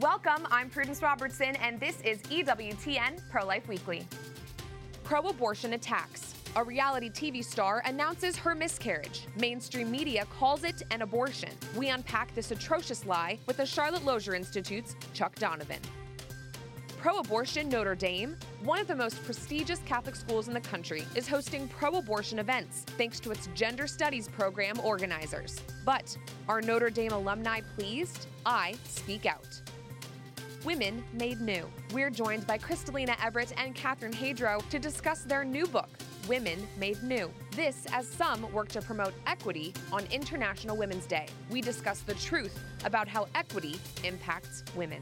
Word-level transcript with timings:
Welcome, 0.00 0.46
I'm 0.52 0.70
Prudence 0.70 1.02
Robertson, 1.02 1.56
and 1.56 1.80
this 1.80 2.00
is 2.02 2.22
EWTN 2.22 3.20
Pro 3.32 3.44
Life 3.44 3.66
Weekly. 3.66 4.06
Pro 5.02 5.22
abortion 5.22 5.72
attacks. 5.72 6.36
A 6.54 6.62
reality 6.62 7.10
TV 7.10 7.44
star 7.44 7.82
announces 7.84 8.36
her 8.36 8.54
miscarriage. 8.54 9.26
Mainstream 9.40 9.90
media 9.90 10.24
calls 10.38 10.62
it 10.62 10.84
an 10.92 11.02
abortion. 11.02 11.50
We 11.74 11.88
unpack 11.88 12.32
this 12.36 12.52
atrocious 12.52 13.06
lie 13.06 13.40
with 13.46 13.56
the 13.56 13.66
Charlotte 13.66 14.04
Lozier 14.04 14.36
Institute's 14.36 14.94
Chuck 15.14 15.34
Donovan. 15.34 15.80
Pro 16.98 17.18
abortion 17.18 17.68
Notre 17.68 17.96
Dame, 17.96 18.36
one 18.62 18.78
of 18.78 18.86
the 18.86 18.94
most 18.94 19.24
prestigious 19.24 19.80
Catholic 19.84 20.14
schools 20.14 20.46
in 20.46 20.54
the 20.54 20.60
country, 20.60 21.02
is 21.16 21.26
hosting 21.26 21.66
pro 21.66 21.98
abortion 21.98 22.38
events 22.38 22.84
thanks 22.96 23.18
to 23.18 23.32
its 23.32 23.48
gender 23.52 23.88
studies 23.88 24.28
program 24.28 24.78
organizers. 24.78 25.58
But 25.84 26.16
are 26.48 26.60
Notre 26.60 26.90
Dame 26.90 27.12
alumni 27.12 27.62
pleased? 27.76 28.28
I 28.46 28.76
speak 28.84 29.26
out. 29.26 29.60
Women 30.64 31.04
Made 31.12 31.40
New. 31.40 31.70
We're 31.92 32.10
joined 32.10 32.46
by 32.46 32.58
Crystalina 32.58 33.14
Evert 33.24 33.52
and 33.56 33.74
Catherine 33.76 34.12
Hadro 34.12 34.68
to 34.70 34.78
discuss 34.80 35.22
their 35.22 35.44
new 35.44 35.66
book, 35.66 35.88
Women 36.28 36.66
Made 36.76 37.00
New. 37.02 37.30
This 37.52 37.86
as 37.92 38.08
some 38.08 38.50
work 38.52 38.68
to 38.70 38.82
promote 38.82 39.14
equity 39.26 39.72
on 39.92 40.04
International 40.10 40.76
Women's 40.76 41.06
Day. 41.06 41.28
We 41.48 41.60
discuss 41.60 42.00
the 42.00 42.14
truth 42.14 42.58
about 42.84 43.06
how 43.06 43.28
equity 43.36 43.78
impacts 44.02 44.64
women. 44.74 45.00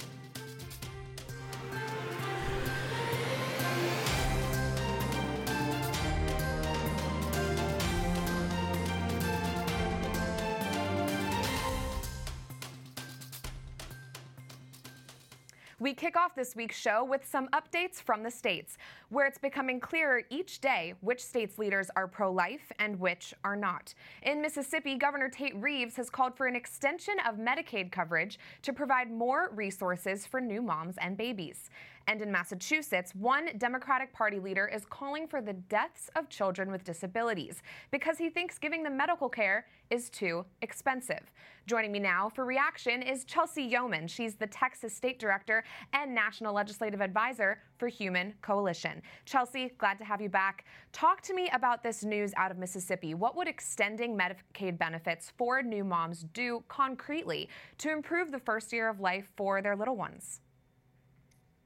We 15.87 15.95
kick 15.95 16.17
off 16.17 16.35
this 16.35 16.57
week's 16.57 16.77
show 16.77 17.05
with 17.05 17.25
some 17.25 17.47
updates 17.51 18.03
from 18.03 18.25
the 18.25 18.31
states, 18.33 18.77
where 19.09 19.25
it's 19.25 19.39
becoming 19.39 19.79
clearer 19.79 20.23
each 20.31 20.61
day 20.61 20.95
which 21.01 21.23
states' 21.23 21.61
leaders 21.61 21.93
are 21.95 22.09
pro 22.09 22.33
life 22.33 22.73
and 22.81 22.99
which 22.99 23.33
are 23.45 23.55
not. 23.55 23.95
In 24.23 24.43
Mississippi, 24.43 24.97
Governor 24.97 25.29
Tate 25.29 25.55
Reeves 25.55 25.95
has 25.95 26.11
called 26.11 26.37
for 26.37 26.49
an 26.49 26.57
extension 26.57 27.15
of 27.25 27.37
Medicaid 27.37 27.93
coverage 27.93 28.41
to 28.63 28.73
provide 28.73 29.13
more 29.13 29.53
resources 29.55 30.27
for 30.27 30.41
new 30.41 30.61
moms 30.61 30.97
and 30.99 31.17
babies. 31.17 31.71
And 32.09 32.23
in 32.23 32.31
Massachusetts, 32.31 33.15
one 33.17 33.51
Democratic 33.59 34.13
Party 34.13 34.39
leader 34.39 34.69
is 34.69 34.85
calling 34.87 35.27
for 35.27 35.43
the 35.43 35.55
deaths 35.55 36.09
of 36.15 36.29
children 36.29 36.71
with 36.71 36.85
disabilities 36.85 37.63
because 37.91 38.17
he 38.17 38.31
thinks 38.31 38.59
giving 38.59 38.85
them 38.85 38.97
medical 38.97 39.29
care 39.29 39.67
is 39.91 40.09
too 40.09 40.45
expensive. 40.63 41.33
Joining 41.67 41.91
me 41.91 41.99
now 41.99 42.29
for 42.29 42.45
reaction 42.45 43.03
is 43.03 43.25
Chelsea 43.25 43.65
Yeoman. 43.65 44.07
She's 44.07 44.37
the 44.37 44.47
Texas 44.47 44.95
State 44.95 45.19
Director 45.19 45.65
and 45.93 46.15
National 46.15 46.55
Legislative 46.55 47.01
Advisor 47.01 47.61
for 47.77 47.89
Human 47.89 48.35
Coalition. 48.41 49.03
Chelsea, 49.25 49.73
glad 49.77 49.99
to 49.99 50.05
have 50.05 50.21
you 50.21 50.29
back. 50.29 50.65
Talk 50.93 51.23
to 51.23 51.35
me 51.35 51.51
about 51.53 51.83
this 51.83 52.05
news 52.05 52.33
out 52.37 52.53
of 52.53 52.59
Mississippi. 52.59 53.15
What 53.15 53.37
would 53.37 53.49
extending 53.49 54.17
Medicaid 54.17 54.79
benefits 54.79 55.33
for 55.37 55.61
new 55.61 55.83
moms 55.83 56.25
do 56.33 56.63
concretely 56.69 57.49
to 57.79 57.91
improve 57.91 58.31
the 58.31 58.39
first 58.39 58.73
year 58.73 58.89
of 58.89 59.01
life 59.01 59.29
for 59.37 59.61
their 59.61 59.75
little 59.75 59.97
ones? 59.97 60.41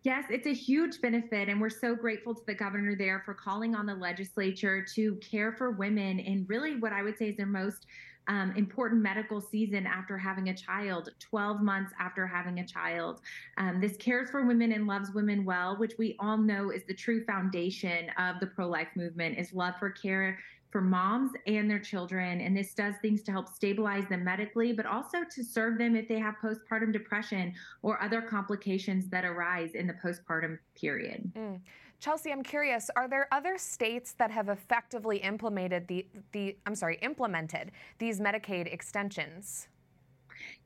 Yes, 0.03 0.25
it's 0.31 0.47
a 0.47 0.55
huge 0.55 1.03
benefit, 1.03 1.51
and 1.51 1.61
we're 1.61 1.69
so 1.69 1.95
grateful 1.95 2.35
to 2.35 2.41
the 2.47 2.55
governor 2.55 2.97
there 2.97 3.23
for 3.27 3.35
calling 3.35 3.75
on 3.75 3.85
the 3.85 3.95
legislature 3.95 4.83
to 4.95 5.17
care 5.17 5.53
for 5.53 5.73
women 5.73 6.19
in 6.19 6.47
really 6.49 6.77
what 6.77 6.95
I 6.95 7.03
would 7.03 7.19
say 7.19 7.29
is 7.29 7.37
their 7.37 7.45
most 7.45 7.87
um, 8.27 8.55
important 8.57 9.03
medical 9.03 9.43
season 9.43 9.87
after 9.87 10.17
having 10.17 10.49
a 10.49 10.57
child, 10.57 11.11
12 11.19 11.61
months 11.61 11.93
after 11.99 12.27
having 12.27 12.61
a 12.61 12.67
child. 12.67 13.21
Um, 13.59 13.79
this 13.79 13.99
cares 13.99 14.31
for 14.31 14.47
women 14.47 14.73
and 14.73 14.87
loves 14.87 15.11
women 15.13 15.45
well, 15.45 15.77
which 15.77 15.99
we 15.99 16.17
all 16.19 16.39
know 16.39 16.71
is 16.71 16.83
the 16.85 16.95
true 16.95 17.23
foundation 17.25 18.09
of 18.19 18.41
the 18.41 18.47
pro 18.47 18.69
life 18.69 18.89
movement, 18.97 19.37
is 19.39 19.53
love 19.53 19.75
for 19.79 19.91
care 19.91 20.39
for 20.71 20.81
moms 20.81 21.33
and 21.47 21.69
their 21.71 21.79
children. 21.79 22.41
And 22.41 22.57
this 22.57 22.75
does 22.75 22.95
things 23.03 23.23
to 23.25 23.33
help 23.33 23.49
stabilize 23.49 24.09
them 24.09 24.25
medically, 24.25 24.73
but 24.73 24.87
also 24.87 25.19
to 25.35 25.45
serve 25.45 25.79
them 25.79 25.97
if 25.97 26.09
they 26.09 26.19
have 26.19 26.37
postpartum 26.43 26.93
depression 26.93 27.53
or 27.83 28.01
other 28.03 28.23
complications 28.23 29.09
that 29.09 29.25
arise 29.25 29.75
in 29.75 29.87
the 29.87 29.95
postpartum 29.95 30.59
period. 30.75 31.31
Mm. 31.37 31.61
Chelsea, 31.99 32.33
I'm 32.33 32.43
curious, 32.43 32.91
are 32.97 33.09
there 33.09 33.29
other 33.31 33.59
states 33.59 34.15
that 34.15 34.31
have 34.31 34.49
effectively 34.49 35.19
implemented 35.19 35.87
the, 35.87 36.07
the 36.33 36.57
I'm 36.65 36.75
sorry, 36.75 36.99
implemented 37.03 37.73
these 37.99 38.21
Medicaid 38.21 38.73
extensions? 38.73 39.69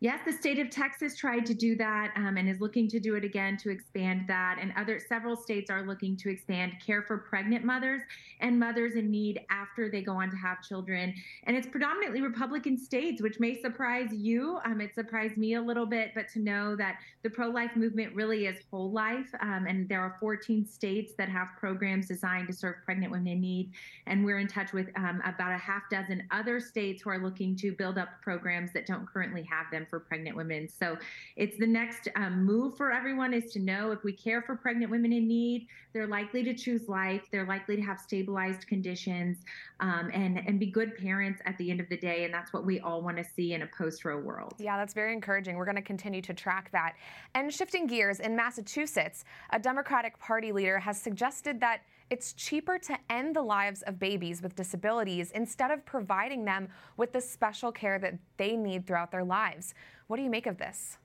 Yes, 0.01 0.21
the 0.27 0.33
state 0.33 0.59
of 0.59 0.71
Texas 0.71 1.17
tried 1.17 1.47
to 1.47 1.55
do 1.55 1.77
that 1.77 2.13
um, 2.17 2.37
and 2.37 2.49
is 2.49 2.61
looking 2.61 2.89
to 2.89 3.01
do 3.01 3.15
it 3.15 3.25
again 3.25 3.57
to 3.59 3.71
expand 3.71 4.27
that. 4.29 4.59
And 4.61 4.73
other 4.77 5.01
several 5.01 5.37
states 5.37 5.71
are 5.71 5.83
looking 5.83 6.17
to 6.19 6.31
expand 6.31 6.75
care 6.85 7.03
for 7.03 7.19
pregnant 7.19 7.65
mothers 7.65 8.03
and 8.41 8.59
mothers 8.59 8.97
in 8.97 9.11
need 9.11 9.41
after 9.51 9.91
they 9.91 10.03
go 10.03 10.13
on 10.13 10.31
to 10.31 10.37
have 10.37 10.63
children. 10.63 11.15
And 11.45 11.57
it's 11.57 11.67
predominantly 11.67 12.21
Republican 12.21 12.77
states, 12.77 13.23
which 13.23 13.41
may 13.41 13.61
surprise 13.61 14.11
you. 14.13 14.59
Um, 14.65 14.81
it 14.81 14.95
surprised 14.95 15.37
me 15.37 15.55
a 15.55 15.63
little 15.63 15.87
bit, 15.87 16.13
but 16.15 16.29
to 16.35 16.39
know 16.39 16.77
that 16.77 16.99
the 17.23 17.31
pro 17.31 17.49
life 17.49 17.75
movement 17.75 18.15
really 18.15 18.47
is 18.47 18.59
whole 18.71 18.91
life. 18.91 19.31
Um, 19.41 19.67
and 19.67 19.89
there 19.89 20.01
are 20.01 20.17
14 20.21 20.67
states 20.67 21.15
that 21.17 21.29
have 21.29 21.49
programs 21.59 22.09
designed 22.09 22.49
to 22.49 22.53
serve 22.53 22.77
pregnant 22.85 23.13
women 23.13 23.29
in 23.29 23.41
need. 23.41 23.73
And 24.07 24.25
we're 24.25 24.39
in 24.39 24.49
touch 24.49 24.73
with 24.73 24.89
um, 24.97 25.23
about 25.25 25.53
a 25.53 25.59
half 25.59 25.83
dozen 25.91 26.25
other 26.31 26.61
states 26.61 27.03
who 27.03 27.11
are 27.11 27.19
looking 27.19 27.57
to 27.57 27.73
build 27.73 27.99
up 27.99 28.09
programs 28.23 28.73
that 28.73 28.87
don't 28.87 29.07
currently 29.07 29.43
have 29.51 29.64
them 29.71 29.87
for 29.89 30.01
pregnant 30.01 30.37
women. 30.37 30.69
So 30.69 30.97
it's 31.37 31.59
the 31.59 31.67
next 31.67 32.09
um, 32.17 32.45
move 32.45 32.77
for 32.77 32.93
everyone 32.93 33.35
is 33.35 33.53
to 33.53 33.59
know 33.59 33.93
if 33.93 34.03
we 34.05 34.13
care 34.13 34.43
for 34.43 34.57
pregnant 34.57 34.91
women 34.91 35.13
in 35.13 35.27
need, 35.27 35.69
they're 35.93 36.07
likely 36.07 36.43
to 36.45 36.55
choose 36.55 36.89
life, 36.89 37.23
they're 37.31 37.47
likely 37.47 37.77
to 37.77 37.83
have 37.83 38.01
stabilized 38.01 38.67
conditions, 38.67 39.39
um, 39.81 40.11
and 40.13 40.39
and 40.47 40.59
be 40.59 40.67
good 40.67 40.97
parents 40.97 41.41
at 41.47 41.57
the 41.59 41.71
end 41.71 41.81
of 41.81 41.89
the 41.89 41.97
day. 41.97 42.25
And 42.25 42.35
that's 42.35 42.53
what 42.53 42.65
we 42.65 42.81
all 42.81 43.03
want 43.03 43.17
to 43.17 43.25
see 43.25 43.55
in 43.55 43.63
a 43.63 43.67
post-Roe 43.67 44.19
world. 44.19 44.55
Yeah, 44.59 44.77
that's 44.77 44.95
very 44.95 45.13
encouraging. 45.13 45.57
We're 45.57 45.65
going 45.65 45.77
to 45.77 45.83
continue 45.83 46.23
to 46.23 46.35
track 46.35 46.71
that. 46.73 46.95
And 47.35 47.53
shifting 47.53 47.87
gears 47.87 48.21
in 48.21 48.35
Massachusetts, 48.35 49.25
a 49.51 49.59
Democratic 49.59 50.19
Party 50.19 50.53
leader 50.53 50.79
has 50.79 51.01
suggested 51.01 51.61
that 51.61 51.83
it's 52.11 52.33
cheaper 52.33 52.79
to 52.79 52.99
end 53.11 53.35
the 53.35 53.43
lives 53.43 53.83
of 53.83 53.99
babies 53.99 54.43
with 54.43 54.55
disabilities 54.55 55.31
instead 55.31 55.71
of 55.71 55.85
providing 55.85 56.45
them 56.45 56.69
with 56.97 57.13
the 57.13 57.21
special 57.21 57.73
care 57.73 57.99
that 57.99 58.19
they 58.37 58.57
need 58.57 58.87
throughout 58.87 59.11
their 59.11 59.25
lives. 59.25 59.75
What 60.07 60.17
do 60.17 60.23
you 60.23 60.31
make 60.31 60.47
of 60.47 60.59
this? 60.59 60.99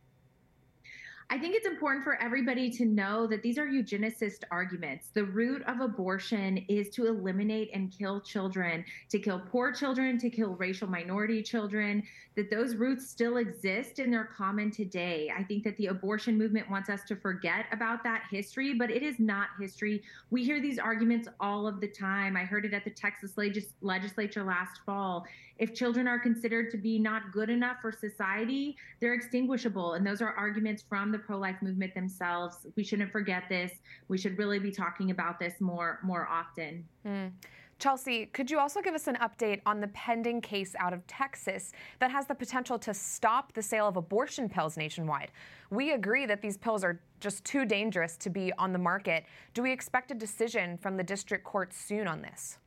I 1.32 1.38
think 1.38 1.56
it's 1.56 1.68
important 1.68 2.04
for 2.04 2.20
everybody 2.20 2.72
to 2.72 2.86
know 2.86 3.28
that 3.28 3.44
these 3.44 3.60
are 3.60 3.68
eugenicist 3.68 4.46
arguments. 4.50 5.10
The 5.14 5.26
root 5.26 5.62
of 5.68 5.80
abortion 5.80 6.66
is 6.68 6.90
to 6.92 7.06
eliminate 7.06 7.70
and 7.72 7.96
kill 7.96 8.20
children, 8.20 8.84
to 9.10 9.20
kill 9.20 9.40
poor 9.40 9.72
children, 9.72 10.18
to 10.18 10.30
kill 10.32 10.56
racial 10.56 10.88
minority 10.88 11.44
children, 11.44 12.02
that 12.36 12.50
those 12.50 12.76
roots 12.76 13.08
still 13.08 13.38
exist 13.38 14.00
and 14.00 14.12
they're 14.12 14.32
common 14.36 14.72
today. 14.72 15.32
I 15.38 15.44
think 15.44 15.64
that 15.66 15.78
the 15.78 15.88
abortion 15.88 16.36
movement 16.36 16.68
wants 16.68 16.90
us 16.90 17.02
to 17.10 17.16
forget 17.16 17.66
about 17.72 18.04
that 18.06 18.24
history, 18.32 18.74
but 18.74 18.90
it 18.90 19.04
is 19.04 19.20
not 19.20 19.50
history. 19.60 20.02
We 20.32 20.44
hear 20.44 20.60
these 20.60 20.80
arguments 20.80 21.28
all 21.40 21.68
of 21.68 21.80
the 21.80 21.90
time. 21.90 22.38
I 22.38 22.44
heard 22.44 22.66
it 22.66 22.74
at 22.74 22.86
the 22.86 22.90
Texas 22.90 23.38
legis- 23.38 23.74
legislature 23.82 24.44
last 24.44 24.80
fall. 24.84 25.28
If 25.60 25.76
children 25.76 26.08
are 26.08 26.18
considered 26.18 26.72
to 26.72 26.78
be 26.78 26.98
not 26.98 27.34
good 27.34 27.50
enough 27.50 27.82
for 27.82 27.92
society, 27.92 28.78
they're 29.02 29.14
extinguishable. 29.14 29.94
And 29.94 30.08
those 30.08 30.22
are 30.22 30.32
arguments 30.32 30.82
from 30.88 31.12
the 31.12 31.19
the 31.20 31.26
pro-life 31.26 31.58
movement 31.62 31.94
themselves. 31.94 32.58
We 32.76 32.84
shouldn't 32.84 33.12
forget 33.12 33.44
this. 33.50 33.72
We 34.08 34.18
should 34.18 34.38
really 34.38 34.60
be 34.60 34.72
talking 34.72 35.12
about 35.12 35.40
this 35.40 35.60
more 35.60 36.00
more 36.04 36.28
often. 36.28 36.86
Mm. 37.06 37.32
Chelsea, 37.80 38.26
could 38.26 38.52
you 38.52 38.60
also 38.60 38.82
give 38.82 38.94
us 38.94 39.08
an 39.08 39.16
update 39.22 39.62
on 39.66 39.80
the 39.80 39.88
pending 39.90 40.42
case 40.42 40.76
out 40.78 40.92
of 40.92 41.08
Texas 41.08 41.72
that 42.00 42.12
has 42.12 42.28
the 42.28 42.36
potential 42.36 42.78
to 42.78 42.94
stop 42.94 43.54
the 43.54 43.62
sale 43.62 43.88
of 43.88 43.96
abortion 43.96 44.50
pills 44.50 44.76
nationwide? 44.76 45.32
We 45.70 45.94
agree 45.94 46.26
that 46.26 46.42
these 46.42 46.58
pills 46.58 46.84
are 46.84 47.00
just 47.22 47.46
too 47.46 47.64
dangerous 47.64 48.18
to 48.18 48.30
be 48.30 48.52
on 48.58 48.74
the 48.74 48.80
market. 48.80 49.24
Do 49.54 49.64
we 49.64 49.72
expect 49.72 50.12
a 50.12 50.14
decision 50.14 50.78
from 50.78 50.98
the 50.98 51.04
district 51.04 51.46
court 51.46 51.74
soon 51.74 52.06
on 52.06 52.22
this? 52.22 52.58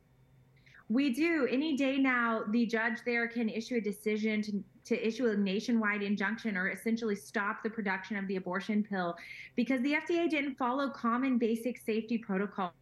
We 0.89 1.13
do. 1.13 1.47
Any 1.49 1.75
day 1.75 1.97
now, 1.97 2.43
the 2.49 2.65
judge 2.65 2.99
there 3.05 3.27
can 3.27 3.49
issue 3.49 3.77
a 3.77 3.81
decision 3.81 4.41
to, 4.43 4.63
to 4.85 5.07
issue 5.07 5.27
a 5.27 5.35
nationwide 5.35 6.03
injunction 6.03 6.57
or 6.57 6.69
essentially 6.69 7.15
stop 7.15 7.63
the 7.63 7.69
production 7.69 8.17
of 8.17 8.27
the 8.27 8.35
abortion 8.35 8.83
pill 8.83 9.15
because 9.55 9.81
the 9.81 9.93
FDA 9.93 10.29
didn't 10.29 10.55
follow 10.55 10.89
common 10.89 11.37
basic 11.37 11.79
safety 11.79 12.17
protocols 12.17 12.73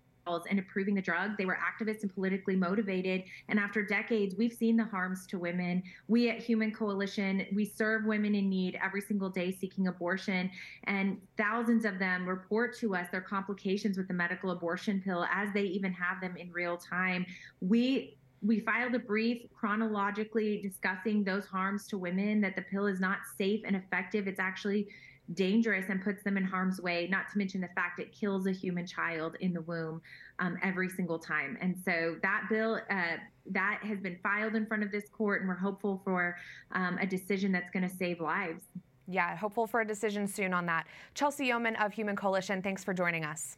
in 0.50 0.60
approving 0.60 0.96
the 0.96 1.02
drug. 1.02 1.38
They 1.38 1.46
were 1.46 1.58
activists 1.58 2.04
and 2.04 2.14
politically 2.14 2.56
motivated. 2.56 3.24
And 3.50 3.60
after 3.60 3.84
decades, 3.84 4.36
we've 4.38 4.54
seen 4.54 4.78
the 4.78 4.86
harms 4.86 5.26
to 5.28 5.40
women. 5.40 5.84
We 6.08 6.30
at 6.30 6.40
Human 6.40 6.72
Coalition, 6.72 7.46
we 7.54 7.66
serve 7.66 8.06
women 8.06 8.36
in 8.36 8.50
need 8.50 8.80
every 8.84 9.02
single 9.02 9.30
day 9.30 9.52
seeking 9.52 9.88
abortion. 9.88 10.50
And 10.86 11.20
thousands 11.38 11.86
of 11.86 12.00
them 12.00 12.28
report 12.28 12.78
to 12.80 12.96
us 12.96 13.08
their 13.12 13.22
complications 13.22 13.98
with 13.98 14.08
the 14.08 14.14
medical 14.14 14.52
abortion 14.52 15.02
pill 15.04 15.26
as 15.34 15.50
they 15.54 15.64
even 15.64 15.92
have 15.94 16.22
them 16.22 16.38
in 16.38 16.52
real 16.52 16.78
time. 16.78 17.26
We 17.60 18.18
we 18.44 18.60
filed 18.60 18.96
a 18.96 19.00
brief 19.00 19.44
chronologically 19.54 20.60
discussing 20.64 21.24
those 21.24 21.46
harms 21.46 21.86
to 21.88 21.98
women 22.00 22.42
that 22.42 22.56
the 22.56 22.64
pill 22.64 22.88
is 22.88 23.00
not 23.00 23.20
safe 23.38 23.62
and 23.66 23.76
effective 23.76 24.28
it's 24.28 24.40
actually 24.40 24.88
dangerous 25.34 25.86
and 25.90 26.04
puts 26.04 26.24
them 26.24 26.38
in 26.38 26.44
harm's 26.44 26.82
way, 26.82 27.08
not 27.10 27.30
to 27.32 27.38
mention 27.38 27.62
the 27.62 27.70
fact 27.76 28.00
it 28.00 28.12
kills 28.12 28.48
a 28.48 28.52
human 28.52 28.86
child 28.86 29.36
in 29.40 29.54
the 29.54 29.62
womb 29.62 30.02
um, 30.40 30.58
every 30.64 30.90
single 30.90 31.20
time. 31.20 31.58
And 31.62 31.76
so 31.86 32.16
that 32.22 32.48
bill, 32.50 32.80
uh, 32.90 33.18
that 33.52 33.80
has 33.84 34.00
been 34.00 34.18
filed 34.22 34.56
in 34.56 34.66
front 34.66 34.84
of 34.84 34.92
this 34.92 35.10
court, 35.10 35.42
and 35.42 35.50
we're 35.50 35.56
hopeful 35.56 36.02
for 36.04 36.38
um, 36.72 36.98
a 37.00 37.06
decision 37.06 37.52
that's 37.52 37.70
going 37.72 37.88
to 37.88 37.96
save 37.96 38.20
lives. 38.20 38.64
Yeah, 39.08 39.36
hopeful 39.36 39.68
for 39.68 39.82
a 39.82 39.88
decision 39.88 40.28
soon 40.28 40.54
on 40.54 40.66
that. 40.68 40.88
Chelsea 41.16 41.48
Yeoman 41.48 41.76
of 41.78 41.92
Human 41.94 42.16
Coalition, 42.16 42.62
thanks 42.62 42.84
for 42.84 42.94
joining 42.94 43.26
us. 43.26 43.58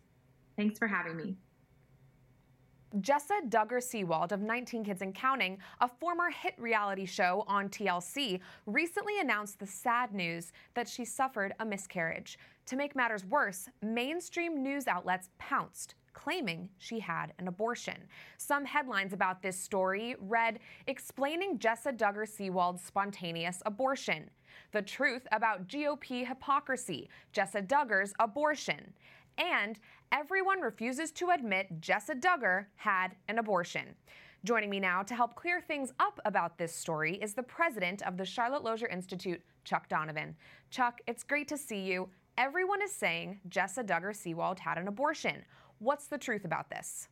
Thanks 0.57 0.79
for 0.79 0.87
having 0.87 1.17
me. 1.17 1.35
Jessa 2.99 3.41
Duggar 3.49 3.81
Seewald 3.81 4.31
of 4.31 4.41
19 4.41 4.83
Kids 4.83 5.01
and 5.01 5.15
Counting, 5.15 5.57
a 5.81 5.87
former 5.87 6.29
hit 6.29 6.53
reality 6.59 7.05
show 7.05 7.43
on 7.47 7.67
TLC, 7.67 8.39
recently 8.67 9.19
announced 9.19 9.59
the 9.59 9.65
sad 9.65 10.13
news 10.13 10.51
that 10.75 10.87
she 10.87 11.03
suffered 11.03 11.53
a 11.59 11.65
miscarriage. 11.65 12.37
To 12.67 12.75
make 12.75 12.95
matters 12.95 13.25
worse, 13.25 13.67
mainstream 13.81 14.61
news 14.61 14.87
outlets 14.87 15.29
pounced 15.39 15.95
claiming 16.13 16.69
she 16.77 16.99
had 16.99 17.33
an 17.39 17.47
abortion. 17.47 17.97
Some 18.37 18.65
headlines 18.65 19.13
about 19.13 19.41
this 19.41 19.57
story 19.57 20.15
read 20.19 20.59
Explaining 20.85 21.57
Jessa 21.57 21.91
Duggar 21.97 22.27
Seewald's 22.27 22.83
spontaneous 22.83 23.63
abortion. 23.65 24.29
The 24.71 24.83
truth 24.83 25.27
about 25.31 25.67
GOP 25.67 26.27
hypocrisy, 26.27 27.09
Jessa 27.33 27.65
Duggar's 27.65 28.13
abortion. 28.19 28.93
And 29.37 29.79
everyone 30.13 30.61
refuses 30.61 31.11
to 31.11 31.31
admit 31.31 31.81
Jessa 31.81 32.13
Duggar 32.13 32.67
had 32.75 33.15
an 33.29 33.39
abortion. 33.39 33.95
Joining 34.45 34.69
me 34.69 34.79
now 34.79 35.01
to 35.01 35.15
help 35.15 35.33
clear 35.33 35.59
things 35.59 35.91
up 35.99 36.19
about 36.23 36.55
this 36.59 36.73
story 36.73 37.15
is 37.15 37.33
the 37.33 37.41
president 37.41 38.03
of 38.03 38.15
the 38.15 38.25
Charlotte 38.25 38.63
Lozier 38.63 38.87
Institute, 38.89 39.41
Chuck 39.63 39.89
Donovan. 39.89 40.35
Chuck, 40.69 41.01
it's 41.07 41.23
great 41.23 41.47
to 41.47 41.57
see 41.57 41.79
you. 41.79 42.09
Everyone 42.37 42.81
is 42.83 42.91
saying 42.91 43.39
Jessa 43.49 43.83
Duggar 43.83 44.13
Seewald 44.13 44.59
had 44.59 44.77
an 44.77 44.87
abortion. 44.87 45.43
What's 45.79 46.05
the 46.05 46.19
truth 46.19 46.45
about 46.45 46.69
this? 46.69 47.07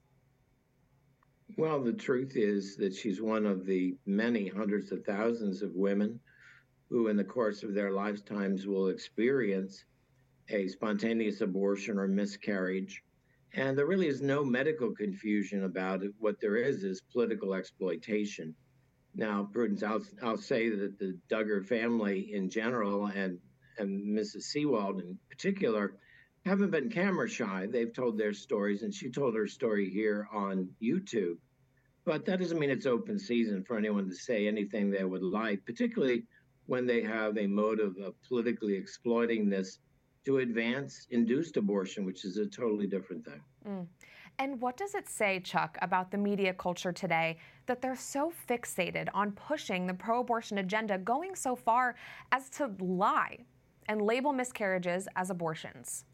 Well, 1.57 1.83
the 1.83 1.93
truth 1.93 2.33
is 2.35 2.77
that 2.77 2.93
she's 2.93 3.19
one 3.19 3.47
of 3.47 3.65
the 3.65 3.97
many 4.05 4.47
hundreds 4.47 4.91
of 4.91 5.03
thousands 5.03 5.63
of 5.63 5.73
women 5.73 6.19
who, 6.87 7.07
in 7.07 7.17
the 7.17 7.23
course 7.23 7.63
of 7.63 7.73
their 7.73 7.91
lifetimes, 7.91 8.67
will 8.67 8.89
experience 8.89 9.85
a 10.53 10.67
spontaneous 10.67 11.41
abortion 11.41 11.97
or 11.97 12.07
miscarriage. 12.07 13.03
And 13.53 13.77
there 13.77 13.85
really 13.85 14.07
is 14.07 14.21
no 14.21 14.43
medical 14.43 14.91
confusion 14.91 15.63
about 15.63 16.03
it. 16.03 16.11
What 16.19 16.39
there 16.39 16.55
is 16.55 16.83
is 16.83 17.01
political 17.11 17.53
exploitation. 17.53 18.55
Now, 19.13 19.49
Prudence, 19.51 19.83
I'll, 19.83 20.03
I'll 20.23 20.37
say 20.37 20.69
that 20.69 20.97
the 20.97 21.17
Duggar 21.29 21.65
family 21.65 22.33
in 22.33 22.49
general 22.49 23.07
and, 23.07 23.39
and 23.77 24.17
Mrs. 24.17 24.43
Seewald 24.55 25.01
in 25.01 25.17
particular 25.29 25.95
haven't 26.45 26.71
been 26.71 26.89
camera 26.89 27.27
shy. 27.27 27.67
They've 27.69 27.93
told 27.93 28.17
their 28.17 28.33
stories, 28.33 28.83
and 28.83 28.93
she 28.93 29.11
told 29.11 29.35
her 29.35 29.47
story 29.47 29.89
here 29.89 30.27
on 30.31 30.69
YouTube. 30.81 31.37
But 32.05 32.25
that 32.25 32.39
doesn't 32.39 32.57
mean 32.57 32.71
it's 32.71 32.85
open 32.85 33.19
season 33.19 33.63
for 33.63 33.77
anyone 33.77 34.09
to 34.09 34.15
say 34.15 34.47
anything 34.47 34.89
they 34.89 35.03
would 35.03 35.21
like, 35.21 35.65
particularly 35.65 36.23
when 36.65 36.87
they 36.87 37.01
have 37.01 37.37
a 37.37 37.47
motive 37.47 37.95
of 37.97 38.15
politically 38.27 38.75
exploiting 38.75 39.49
this 39.49 39.77
to 40.25 40.39
advance 40.39 41.07
induced 41.09 41.57
abortion, 41.57 42.05
which 42.05 42.25
is 42.25 42.37
a 42.37 42.45
totally 42.45 42.87
different 42.87 43.25
thing. 43.25 43.41
Mm. 43.67 43.87
And 44.39 44.61
what 44.61 44.77
does 44.77 44.95
it 44.95 45.09
say, 45.09 45.39
Chuck, 45.39 45.77
about 45.81 46.09
the 46.11 46.17
media 46.17 46.53
culture 46.53 46.91
today 46.91 47.37
that 47.65 47.81
they're 47.81 47.95
so 47.95 48.31
fixated 48.49 49.07
on 49.13 49.31
pushing 49.31 49.85
the 49.85 49.93
pro 49.93 50.21
abortion 50.21 50.57
agenda, 50.59 50.97
going 50.97 51.35
so 51.35 51.55
far 51.55 51.95
as 52.31 52.49
to 52.51 52.71
lie 52.79 53.37
and 53.87 54.01
label 54.01 54.31
miscarriages 54.33 55.07
as 55.15 55.29
abortions? 55.29 56.05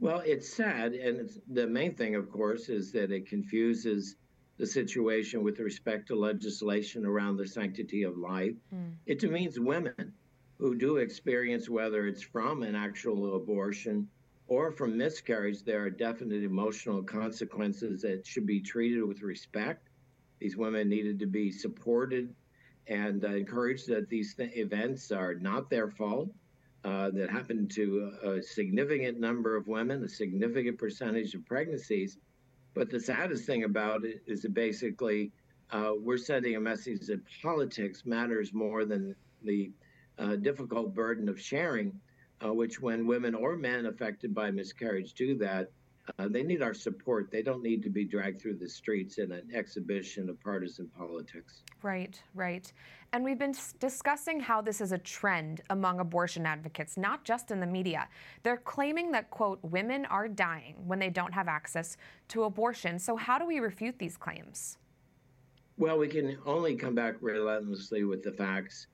Well, 0.00 0.22
it's 0.26 0.52
sad. 0.52 0.92
And 0.92 1.20
it's, 1.20 1.38
the 1.50 1.66
main 1.66 1.94
thing, 1.94 2.14
of 2.14 2.30
course, 2.30 2.68
is 2.68 2.92
that 2.92 3.10
it 3.10 3.26
confuses 3.28 4.16
the 4.58 4.66
situation 4.66 5.42
with 5.42 5.58
respect 5.58 6.06
to 6.08 6.14
legislation 6.14 7.06
around 7.06 7.36
the 7.36 7.46
sanctity 7.46 8.02
of 8.02 8.16
life. 8.16 8.54
Mm. 8.74 8.92
It 9.06 9.18
demeans 9.18 9.58
women 9.58 10.12
who 10.58 10.74
do 10.74 10.98
experience, 10.98 11.68
whether 11.68 12.06
it's 12.06 12.22
from 12.22 12.62
an 12.62 12.74
actual 12.74 13.36
abortion 13.36 14.08
or 14.46 14.70
from 14.70 14.96
miscarriage, 14.96 15.62
there 15.62 15.82
are 15.82 15.90
definite 15.90 16.42
emotional 16.42 17.02
consequences 17.02 18.02
that 18.02 18.26
should 18.26 18.46
be 18.46 18.60
treated 18.60 19.02
with 19.02 19.22
respect. 19.22 19.88
These 20.38 20.56
women 20.56 20.88
needed 20.88 21.18
to 21.20 21.26
be 21.26 21.50
supported 21.50 22.34
and 22.86 23.24
uh, 23.24 23.28
encouraged 23.28 23.88
that 23.88 24.08
these 24.08 24.34
th- 24.34 24.54
events 24.54 25.10
are 25.10 25.34
not 25.34 25.70
their 25.70 25.90
fault. 25.90 26.28
Uh, 26.84 27.08
that 27.08 27.30
happened 27.30 27.70
to 27.70 28.12
a, 28.22 28.42
significant 28.42 29.18
number 29.18 29.56
of 29.56 29.66
women, 29.66 30.04
a 30.04 30.08
significant 30.08 30.76
percentage 30.76 31.34
of 31.34 31.42
pregnancies. 31.46 32.18
But 32.74 32.90
the 32.90 33.00
saddest 33.00 33.46
thing 33.46 33.64
about 33.64 34.04
it 34.04 34.22
is 34.26 34.42
that 34.42 34.52
basically 34.52 35.32
uh, 35.70 35.92
we're 35.98 36.18
sending 36.18 36.56
a 36.56 36.60
message 36.60 37.06
that 37.06 37.22
politics 37.40 38.02
matters 38.04 38.52
more 38.52 38.84
than 38.84 39.16
the 39.42 39.70
uh, 40.18 40.36
difficult 40.36 40.94
burden 40.94 41.28
of 41.28 41.40
sharing, 41.40 41.98
uh, 42.44 42.52
which 42.52 42.80
when 42.80 43.06
women 43.06 43.34
or 43.34 43.56
men 43.56 43.86
affected 43.86 44.34
by 44.34 44.50
miscarriage 44.50 45.14
do 45.14 45.36
that, 45.38 45.70
uh, 46.18 46.28
they 46.28 46.42
need 46.42 46.62
our 46.62 46.74
support. 46.74 47.30
They 47.30 47.42
don't 47.42 47.62
need 47.62 47.82
to 47.82 47.88
be 47.88 48.04
dragged 48.04 48.40
through 48.40 48.58
the 48.58 48.68
streets 48.68 49.18
in 49.18 49.32
an 49.32 49.48
exhibition 49.54 50.28
of 50.28 50.38
partisan 50.40 50.86
politics. 50.88 51.62
Right, 51.82 52.20
right. 52.34 52.70
And 53.12 53.24
we've 53.24 53.38
been 53.38 53.54
discussing 53.78 54.38
how 54.38 54.60
this 54.60 54.80
is 54.80 54.92
a 54.92 54.98
trend 54.98 55.62
among 55.70 56.00
abortion 56.00 56.44
advocates, 56.44 56.98
not 56.98 57.24
just 57.24 57.50
in 57.50 57.60
the 57.60 57.66
media. 57.66 58.08
They're 58.42 58.58
claiming 58.58 59.12
that, 59.12 59.30
quote, 59.30 59.60
women 59.62 60.04
are 60.06 60.28
dying 60.28 60.74
when 60.86 60.98
they 60.98 61.10
don't 61.10 61.32
have 61.32 61.48
access 61.48 61.96
to 62.28 62.44
abortion. 62.44 62.98
So, 62.98 63.16
how 63.16 63.38
do 63.38 63.46
we 63.46 63.60
refute 63.60 63.98
these 63.98 64.16
claims? 64.16 64.76
Well, 65.78 65.98
we 65.98 66.08
can 66.08 66.38
only 66.44 66.76
come 66.76 66.94
back 66.94 67.16
relentlessly 67.20 68.04
with 68.04 68.22
the 68.22 68.32
facts 68.32 68.88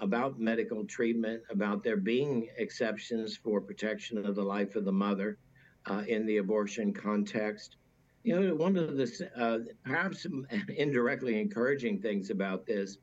about 0.00 0.38
medical 0.38 0.84
treatment, 0.84 1.42
about 1.50 1.82
there 1.82 1.96
being 1.96 2.48
exceptions 2.58 3.36
for 3.36 3.60
protection 3.60 4.24
of 4.24 4.34
the 4.34 4.42
life 4.42 4.76
of 4.76 4.84
the 4.84 4.92
mother 4.92 5.38
uh, 5.86 6.02
in 6.06 6.26
the 6.26 6.38
abortion 6.38 6.92
context. 6.92 7.76
You 8.22 8.40
know, 8.40 8.54
one 8.54 8.76
of 8.76 8.96
the 8.96 9.30
uh, 9.36 9.58
perhaps 9.84 10.26
indirectly 10.68 11.40
encouraging 11.40 12.00
things 12.00 12.30
about 12.30 12.66
this 12.66 12.98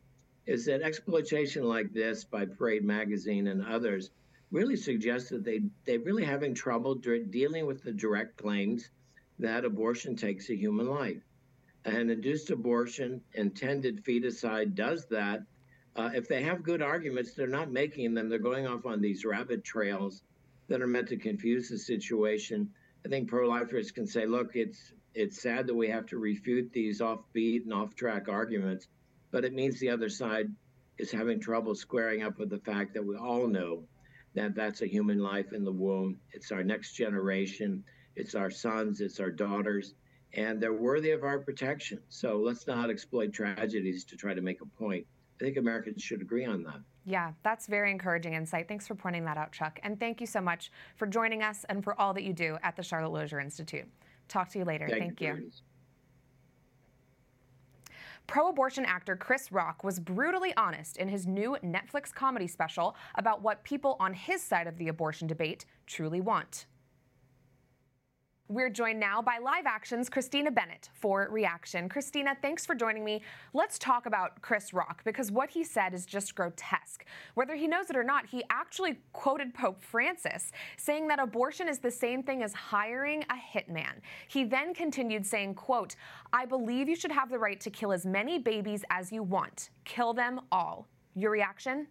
is 0.47 0.65
that 0.65 0.81
exploitation 0.81 1.63
like 1.63 1.93
this 1.93 2.23
by 2.23 2.45
Parade 2.45 2.83
Magazine 2.83 3.47
and 3.47 3.63
others 3.65 4.09
really 4.51 4.75
suggests 4.75 5.29
that 5.29 5.43
they 5.43 5.61
they 5.85 5.97
really 5.97 6.25
having 6.25 6.53
trouble 6.53 6.95
dealing 6.95 7.65
with 7.65 7.83
the 7.83 7.91
direct 7.91 8.37
claims 8.37 8.89
that 9.39 9.65
abortion 9.65 10.15
takes 10.15 10.49
a 10.49 10.55
human 10.55 10.87
life. 10.87 11.21
An 11.85 12.09
induced 12.09 12.51
abortion, 12.51 13.21
intended 13.33 14.03
feticide, 14.03 14.75
does 14.75 15.07
that 15.07 15.43
uh, 15.95 16.09
if 16.13 16.27
they 16.27 16.43
have 16.43 16.63
good 16.63 16.81
arguments, 16.81 17.33
they're 17.33 17.47
not 17.47 17.71
making 17.71 18.13
them. 18.13 18.29
They're 18.29 18.39
going 18.39 18.67
off 18.67 18.85
on 18.85 19.01
these 19.01 19.25
rabbit 19.25 19.63
trails 19.63 20.23
that 20.67 20.81
are 20.81 20.87
meant 20.87 21.09
to 21.09 21.17
confuse 21.17 21.69
the 21.69 21.77
situation. 21.77 22.69
I 23.05 23.09
think 23.09 23.27
pro-lifers 23.27 23.91
can 23.91 24.07
say, 24.07 24.25
look, 24.25 24.55
it's 24.55 24.93
it's 25.13 25.41
sad 25.41 25.67
that 25.67 25.75
we 25.75 25.89
have 25.89 26.05
to 26.07 26.17
refute 26.17 26.71
these 26.71 27.01
offbeat 27.01 27.63
and 27.63 27.73
off-track 27.73 28.29
arguments, 28.29 28.87
but 29.31 29.43
it 29.43 29.53
means 29.53 29.77
the 29.77 29.89
other 29.89 30.07
side 30.07 30.47
is 30.97 31.11
having 31.11 31.39
trouble 31.39 31.75
squaring 31.75 32.23
up 32.23 32.39
with 32.39 32.49
the 32.49 32.59
fact 32.59 32.93
that 32.93 33.05
we 33.05 33.17
all 33.17 33.47
know 33.47 33.83
that 34.35 34.55
that's 34.55 34.81
a 34.81 34.87
human 34.87 35.19
life 35.19 35.51
in 35.51 35.65
the 35.65 35.71
womb. 35.71 36.17
It's 36.31 36.51
our 36.53 36.63
next 36.63 36.93
generation. 36.93 37.83
It's 38.15 38.35
our 38.35 38.49
sons. 38.49 39.01
It's 39.01 39.19
our 39.19 39.31
daughters. 39.31 39.95
And 40.33 40.61
they're 40.61 40.73
worthy 40.73 41.11
of 41.11 41.23
our 41.23 41.39
protection. 41.39 41.99
So 42.07 42.37
let's 42.37 42.65
not 42.65 42.89
exploit 42.89 43.33
tragedies 43.33 44.05
to 44.05 44.15
try 44.15 44.33
to 44.33 44.41
make 44.41 44.61
a 44.61 44.65
point. 44.65 45.05
I 45.41 45.43
think 45.45 45.57
Americans 45.57 46.03
should 46.03 46.21
agree 46.21 46.45
on 46.45 46.61
that. 46.63 46.81
Yeah, 47.03 47.31
that's 47.41 47.65
very 47.65 47.89
encouraging 47.89 48.33
insight. 48.33 48.67
Thanks 48.67 48.87
for 48.87 48.93
pointing 48.93 49.25
that 49.25 49.37
out, 49.37 49.51
Chuck. 49.51 49.79
And 49.81 49.99
thank 49.99 50.21
you 50.21 50.27
so 50.27 50.39
much 50.39 50.71
for 50.95 51.07
joining 51.07 51.41
us 51.41 51.65
and 51.67 51.83
for 51.83 51.99
all 51.99 52.13
that 52.13 52.23
you 52.23 52.31
do 52.31 52.57
at 52.61 52.75
the 52.75 52.83
Charlotte 52.83 53.11
Lozier 53.11 53.39
Institute. 53.39 53.85
Talk 54.27 54.49
to 54.49 54.59
you 54.59 54.65
later. 54.65 54.87
Thank, 54.87 55.01
thank 55.01 55.21
you. 55.21 55.33
you. 55.45 55.51
Pro 58.27 58.49
abortion 58.49 58.85
actor 58.85 59.15
Chris 59.15 59.51
Rock 59.51 59.83
was 59.83 59.99
brutally 59.99 60.53
honest 60.57 60.97
in 60.97 61.07
his 61.07 61.25
new 61.25 61.57
Netflix 61.63 62.13
comedy 62.13 62.47
special 62.47 62.95
about 63.15 63.41
what 63.41 63.63
people 63.63 63.97
on 63.99 64.13
his 64.13 64.43
side 64.43 64.67
of 64.67 64.77
the 64.77 64.89
abortion 64.89 65.27
debate 65.27 65.65
truly 65.87 66.21
want. 66.21 66.67
We're 68.51 68.69
joined 68.69 68.99
now 68.99 69.21
by 69.21 69.37
Live 69.37 69.65
Action's 69.65 70.09
Christina 70.09 70.51
Bennett 70.51 70.89
for 70.91 71.29
Reaction. 71.31 71.87
Christina, 71.87 72.35
thanks 72.41 72.65
for 72.65 72.75
joining 72.75 73.05
me. 73.05 73.21
Let's 73.53 73.79
talk 73.79 74.07
about 74.07 74.41
Chris 74.41 74.73
Rock 74.73 75.05
because 75.05 75.31
what 75.31 75.49
he 75.49 75.63
said 75.63 75.93
is 75.93 76.05
just 76.05 76.35
grotesque. 76.35 77.05
Whether 77.35 77.55
he 77.55 77.65
knows 77.65 77.89
it 77.89 77.95
or 77.95 78.03
not, 78.03 78.25
he 78.25 78.43
actually 78.49 78.99
quoted 79.13 79.53
Pope 79.53 79.81
Francis 79.81 80.51
saying 80.75 81.07
that 81.07 81.17
abortion 81.17 81.69
is 81.69 81.79
the 81.79 81.89
same 81.89 82.23
thing 82.23 82.43
as 82.43 82.51
hiring 82.51 83.23
a 83.29 83.57
hitman. 83.57 84.01
He 84.27 84.43
then 84.43 84.73
continued 84.73 85.25
saying, 85.25 85.55
quote, 85.55 85.95
I 86.33 86.45
believe 86.45 86.89
you 86.89 86.97
should 86.97 87.13
have 87.13 87.29
the 87.29 87.39
right 87.39 87.61
to 87.61 87.69
kill 87.69 87.93
as 87.93 88.05
many 88.05 88.37
babies 88.37 88.83
as 88.89 89.13
you 89.13 89.23
want. 89.23 89.69
Kill 89.85 90.13
them 90.13 90.41
all. 90.51 90.89
Your 91.15 91.31
reaction? 91.31 91.87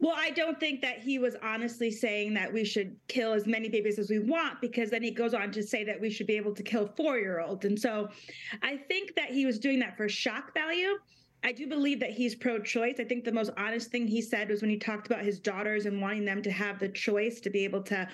Well, 0.00 0.14
I 0.16 0.30
don't 0.30 0.58
think 0.58 0.80
that 0.80 0.98
he 0.98 1.18
was 1.18 1.36
honestly 1.42 1.90
saying 1.90 2.32
that 2.34 2.50
we 2.50 2.64
should 2.64 2.96
kill 3.08 3.34
as 3.34 3.46
many 3.46 3.68
babies 3.68 3.98
as 3.98 4.08
we 4.08 4.18
want, 4.18 4.60
because 4.62 4.88
then 4.88 5.02
he 5.02 5.10
goes 5.10 5.34
on 5.34 5.52
to 5.52 5.62
say 5.62 5.84
that 5.84 6.00
we 6.00 6.08
should 6.08 6.26
be 6.26 6.36
able 6.38 6.54
to 6.54 6.62
kill 6.62 6.90
four 6.96 7.18
year 7.18 7.40
olds. 7.40 7.66
And 7.66 7.78
so 7.78 8.08
I 8.62 8.78
think 8.88 9.14
that 9.16 9.30
he 9.30 9.44
was 9.44 9.58
doing 9.58 9.78
that 9.80 9.98
for 9.98 10.08
shock 10.08 10.54
value. 10.54 10.98
I 11.42 11.52
do 11.52 11.66
believe 11.66 12.00
that 12.00 12.10
he's 12.10 12.34
pro 12.34 12.58
choice. 12.58 12.96
I 12.98 13.04
think 13.04 13.24
the 13.24 13.32
most 13.32 13.50
honest 13.56 13.90
thing 13.90 14.06
he 14.06 14.20
said 14.20 14.48
was 14.48 14.62
when 14.62 14.70
he 14.70 14.76
talked 14.76 15.06
about 15.06 15.22
his 15.22 15.38
daughters 15.38 15.86
and 15.86 16.00
wanting 16.00 16.24
them 16.24 16.42
to 16.42 16.50
have 16.50 16.78
the 16.78 16.88
choice 16.88 17.40
to 17.40 17.50
be 17.50 17.64
able 17.64 17.82
to, 17.84 18.08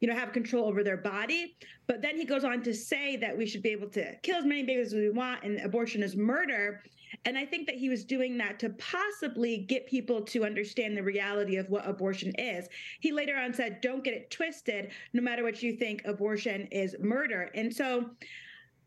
you 0.00 0.08
know, 0.08 0.14
have 0.14 0.32
control 0.32 0.66
over 0.66 0.84
their 0.84 0.96
body. 0.96 1.56
But 1.86 2.02
then 2.02 2.16
he 2.16 2.24
goes 2.24 2.44
on 2.44 2.62
to 2.62 2.74
say 2.74 3.16
that 3.16 3.36
we 3.36 3.46
should 3.46 3.62
be 3.62 3.70
able 3.70 3.88
to 3.90 4.14
kill 4.22 4.36
as 4.36 4.44
many 4.44 4.62
babies 4.64 4.88
as 4.88 4.94
we 4.94 5.10
want 5.10 5.42
and 5.44 5.60
abortion 5.60 6.02
is 6.02 6.16
murder. 6.16 6.82
And 7.28 7.36
I 7.36 7.44
think 7.44 7.66
that 7.66 7.74
he 7.74 7.90
was 7.90 8.06
doing 8.06 8.38
that 8.38 8.58
to 8.60 8.70
possibly 8.70 9.58
get 9.58 9.86
people 9.86 10.22
to 10.22 10.46
understand 10.46 10.96
the 10.96 11.02
reality 11.02 11.56
of 11.56 11.68
what 11.68 11.86
abortion 11.86 12.32
is. 12.38 12.70
He 13.00 13.12
later 13.12 13.36
on 13.36 13.52
said, 13.52 13.82
don't 13.82 14.02
get 14.02 14.14
it 14.14 14.30
twisted. 14.30 14.92
No 15.12 15.20
matter 15.20 15.42
what 15.42 15.62
you 15.62 15.76
think, 15.76 16.00
abortion 16.06 16.66
is 16.72 16.96
murder. 16.98 17.50
And 17.54 17.70
so 17.74 18.08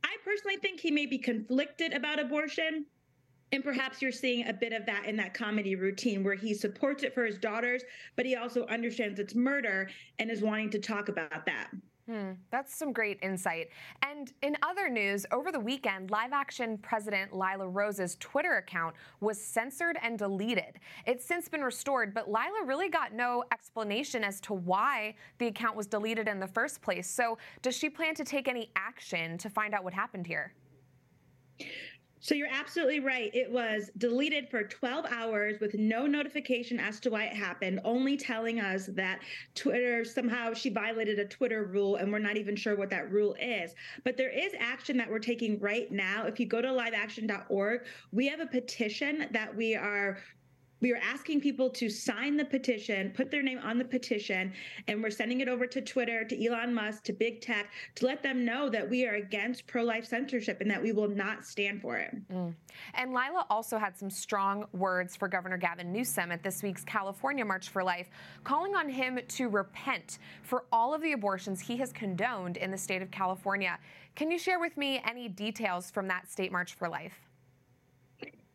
I 0.03 0.15
personally 0.25 0.57
think 0.57 0.79
he 0.79 0.89
may 0.89 1.05
be 1.05 1.19
conflicted 1.19 1.93
about 1.93 2.19
abortion. 2.19 2.87
And 3.51 3.63
perhaps 3.63 4.01
you're 4.01 4.11
seeing 4.11 4.47
a 4.47 4.53
bit 4.53 4.73
of 4.73 4.87
that 4.87 5.05
in 5.05 5.15
that 5.17 5.35
comedy 5.35 5.75
routine 5.75 6.23
where 6.23 6.33
he 6.33 6.55
supports 6.55 7.03
it 7.03 7.13
for 7.13 7.25
his 7.25 7.37
daughters, 7.37 7.83
but 8.15 8.25
he 8.25 8.37
also 8.37 8.65
understands 8.65 9.19
it's 9.19 9.35
murder 9.35 9.87
and 10.17 10.31
is 10.31 10.41
wanting 10.41 10.71
to 10.71 10.79
talk 10.79 11.09
about 11.09 11.45
that. 11.45 11.69
Hmm, 12.11 12.31
that's 12.49 12.75
some 12.75 12.91
great 12.91 13.19
insight. 13.21 13.69
And 14.01 14.33
in 14.41 14.57
other 14.63 14.89
news, 14.89 15.25
over 15.31 15.49
the 15.49 15.61
weekend, 15.61 16.11
live 16.11 16.33
action 16.33 16.77
president 16.77 17.31
Lila 17.31 17.69
Rose's 17.69 18.17
Twitter 18.19 18.57
account 18.57 18.95
was 19.21 19.39
censored 19.39 19.97
and 20.03 20.19
deleted. 20.19 20.81
It's 21.05 21.23
since 21.23 21.47
been 21.47 21.61
restored, 21.61 22.13
but 22.13 22.27
Lila 22.27 22.65
really 22.65 22.89
got 22.89 23.13
no 23.13 23.45
explanation 23.53 24.25
as 24.25 24.41
to 24.41 24.53
why 24.53 25.15
the 25.37 25.47
account 25.47 25.77
was 25.77 25.87
deleted 25.87 26.27
in 26.27 26.41
the 26.41 26.47
first 26.47 26.81
place. 26.81 27.09
So, 27.09 27.37
does 27.61 27.77
she 27.77 27.89
plan 27.89 28.13
to 28.15 28.25
take 28.25 28.49
any 28.49 28.71
action 28.75 29.37
to 29.37 29.49
find 29.49 29.73
out 29.73 29.85
what 29.85 29.93
happened 29.93 30.27
here? 30.27 30.53
So 32.31 32.35
you're 32.35 32.47
absolutely 32.49 33.01
right. 33.01 33.29
It 33.35 33.51
was 33.51 33.91
deleted 33.97 34.47
for 34.47 34.63
12 34.63 35.05
hours 35.11 35.59
with 35.59 35.73
no 35.73 36.07
notification 36.07 36.79
as 36.79 36.97
to 37.01 37.09
why 37.09 37.25
it 37.25 37.35
happened, 37.35 37.81
only 37.83 38.15
telling 38.15 38.61
us 38.61 38.85
that 38.93 39.19
Twitter 39.53 40.05
somehow 40.05 40.53
she 40.53 40.69
violated 40.69 41.19
a 41.19 41.25
Twitter 41.25 41.65
rule 41.65 41.97
and 41.97 42.09
we're 42.09 42.19
not 42.19 42.37
even 42.37 42.55
sure 42.55 42.77
what 42.77 42.89
that 42.91 43.11
rule 43.11 43.35
is. 43.37 43.75
But 44.05 44.15
there 44.15 44.29
is 44.29 44.53
action 44.57 44.95
that 44.95 45.11
we're 45.11 45.19
taking 45.19 45.59
right 45.59 45.91
now. 45.91 46.25
If 46.25 46.39
you 46.39 46.45
go 46.45 46.61
to 46.61 46.69
liveaction.org, 46.69 47.81
we 48.13 48.29
have 48.29 48.39
a 48.39 48.45
petition 48.45 49.27
that 49.31 49.53
we 49.53 49.75
are 49.75 50.17
we 50.81 50.91
are 50.91 50.99
asking 51.03 51.41
people 51.41 51.69
to 51.69 51.89
sign 51.89 52.35
the 52.35 52.45
petition, 52.45 53.11
put 53.11 53.31
their 53.31 53.43
name 53.43 53.59
on 53.63 53.77
the 53.77 53.85
petition, 53.85 54.51
and 54.87 55.01
we're 55.01 55.11
sending 55.11 55.41
it 55.41 55.47
over 55.47 55.67
to 55.67 55.81
Twitter, 55.81 56.23
to 56.25 56.45
Elon 56.45 56.73
Musk, 56.73 57.03
to 57.05 57.13
big 57.13 57.41
tech 57.41 57.69
to 57.95 58.05
let 58.05 58.23
them 58.23 58.43
know 58.43 58.69
that 58.69 58.89
we 58.89 59.05
are 59.05 59.15
against 59.15 59.67
pro 59.67 59.83
life 59.83 60.05
censorship 60.05 60.59
and 60.61 60.69
that 60.69 60.81
we 60.81 60.91
will 60.91 61.07
not 61.07 61.45
stand 61.45 61.81
for 61.81 61.97
it. 61.97 62.15
Mm. 62.31 62.53
And 62.95 63.11
Lila 63.11 63.45
also 63.49 63.77
had 63.77 63.97
some 63.97 64.09
strong 64.09 64.65
words 64.73 65.15
for 65.15 65.27
Governor 65.27 65.57
Gavin 65.57 65.91
Newsom 65.91 66.31
at 66.31 66.43
this 66.43 66.63
week's 66.63 66.83
California 66.83 67.45
March 67.45 67.69
for 67.69 67.83
Life, 67.83 68.09
calling 68.43 68.75
on 68.75 68.89
him 68.89 69.19
to 69.27 69.49
repent 69.49 70.19
for 70.41 70.65
all 70.71 70.93
of 70.93 71.01
the 71.01 71.13
abortions 71.13 71.59
he 71.59 71.77
has 71.77 71.93
condoned 71.93 72.57
in 72.57 72.71
the 72.71 72.77
state 72.77 73.01
of 73.01 73.11
California. 73.11 73.77
Can 74.15 74.31
you 74.31 74.39
share 74.39 74.59
with 74.59 74.75
me 74.77 75.01
any 75.07 75.29
details 75.29 75.91
from 75.91 76.07
that 76.07 76.29
state 76.29 76.51
March 76.51 76.73
for 76.73 76.89
Life? 76.89 77.30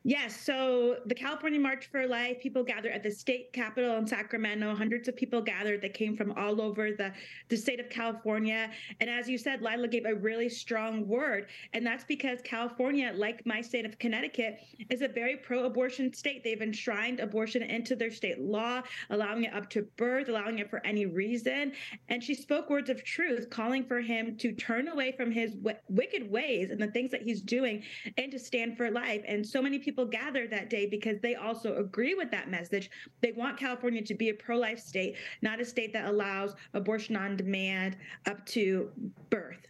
Yes. 0.08 0.40
So 0.40 0.98
the 1.06 1.16
California 1.16 1.58
March 1.58 1.90
for 1.90 2.06
Life, 2.06 2.38
people 2.40 2.62
gathered 2.62 2.92
at 2.92 3.02
the 3.02 3.10
state 3.10 3.52
capitol 3.52 3.96
in 3.96 4.06
Sacramento. 4.06 4.72
Hundreds 4.72 5.08
of 5.08 5.16
people 5.16 5.42
gathered 5.42 5.82
that 5.82 5.94
came 5.94 6.16
from 6.16 6.30
all 6.38 6.60
over 6.60 6.92
the, 6.92 7.12
the 7.48 7.56
state 7.56 7.80
of 7.80 7.90
California. 7.90 8.70
And 9.00 9.10
as 9.10 9.28
you 9.28 9.36
said, 9.36 9.62
Lila 9.62 9.88
gave 9.88 10.04
a 10.06 10.14
really 10.14 10.48
strong 10.48 11.08
word. 11.08 11.48
And 11.72 11.84
that's 11.84 12.04
because 12.04 12.38
California, 12.44 13.12
like 13.16 13.44
my 13.46 13.60
state 13.60 13.84
of 13.84 13.98
Connecticut, 13.98 14.60
is 14.90 15.02
a 15.02 15.08
very 15.08 15.38
pro 15.38 15.64
abortion 15.64 16.14
state. 16.14 16.44
They've 16.44 16.62
enshrined 16.62 17.18
abortion 17.18 17.64
into 17.64 17.96
their 17.96 18.12
state 18.12 18.38
law, 18.38 18.82
allowing 19.10 19.42
it 19.42 19.54
up 19.54 19.68
to 19.70 19.88
birth, 19.96 20.28
allowing 20.28 20.60
it 20.60 20.70
for 20.70 20.86
any 20.86 21.06
reason. 21.06 21.72
And 22.10 22.22
she 22.22 22.36
spoke 22.36 22.70
words 22.70 22.90
of 22.90 23.02
truth, 23.02 23.50
calling 23.50 23.84
for 23.84 24.00
him 24.00 24.36
to 24.36 24.52
turn 24.52 24.86
away 24.86 25.14
from 25.16 25.32
his 25.32 25.54
w- 25.54 25.78
wicked 25.88 26.30
ways 26.30 26.70
and 26.70 26.80
the 26.80 26.92
things 26.92 27.10
that 27.10 27.22
he's 27.22 27.42
doing 27.42 27.82
and 28.16 28.30
to 28.30 28.38
stand 28.38 28.76
for 28.76 28.88
life. 28.88 29.24
And 29.26 29.44
so 29.44 29.60
many 29.60 29.80
people 29.80 29.95
people 29.96 30.10
gathered 30.10 30.50
that 30.50 30.68
day 30.68 30.86
because 30.86 31.18
they 31.20 31.36
also 31.36 31.76
agree 31.76 32.14
with 32.14 32.30
that 32.30 32.50
message. 32.50 32.90
They 33.22 33.32
want 33.32 33.56
California 33.56 34.02
to 34.02 34.14
be 34.14 34.28
a 34.28 34.34
pro 34.34 34.58
life 34.58 34.78
state, 34.78 35.16
not 35.40 35.58
a 35.58 35.64
state 35.64 35.94
that 35.94 36.06
allows 36.06 36.54
abortion 36.74 37.16
on 37.16 37.34
demand 37.36 37.96
up 38.26 38.44
to 38.46 38.90
birth. 39.30 39.66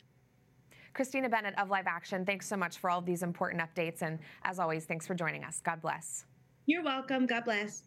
Christina 0.94 1.28
Bennett 1.28 1.56
of 1.58 1.70
Live 1.70 1.86
Action, 1.86 2.26
thanks 2.26 2.48
so 2.48 2.56
much 2.56 2.78
for 2.78 2.90
all 2.90 2.98
of 2.98 3.06
these 3.06 3.22
important 3.22 3.62
updates. 3.62 4.02
And 4.02 4.18
as 4.42 4.58
always, 4.58 4.84
thanks 4.84 5.06
for 5.06 5.14
joining 5.14 5.44
us. 5.44 5.60
God 5.64 5.80
bless. 5.80 6.24
You're 6.64 6.82
welcome. 6.82 7.26
God 7.26 7.44
bless. 7.44 7.84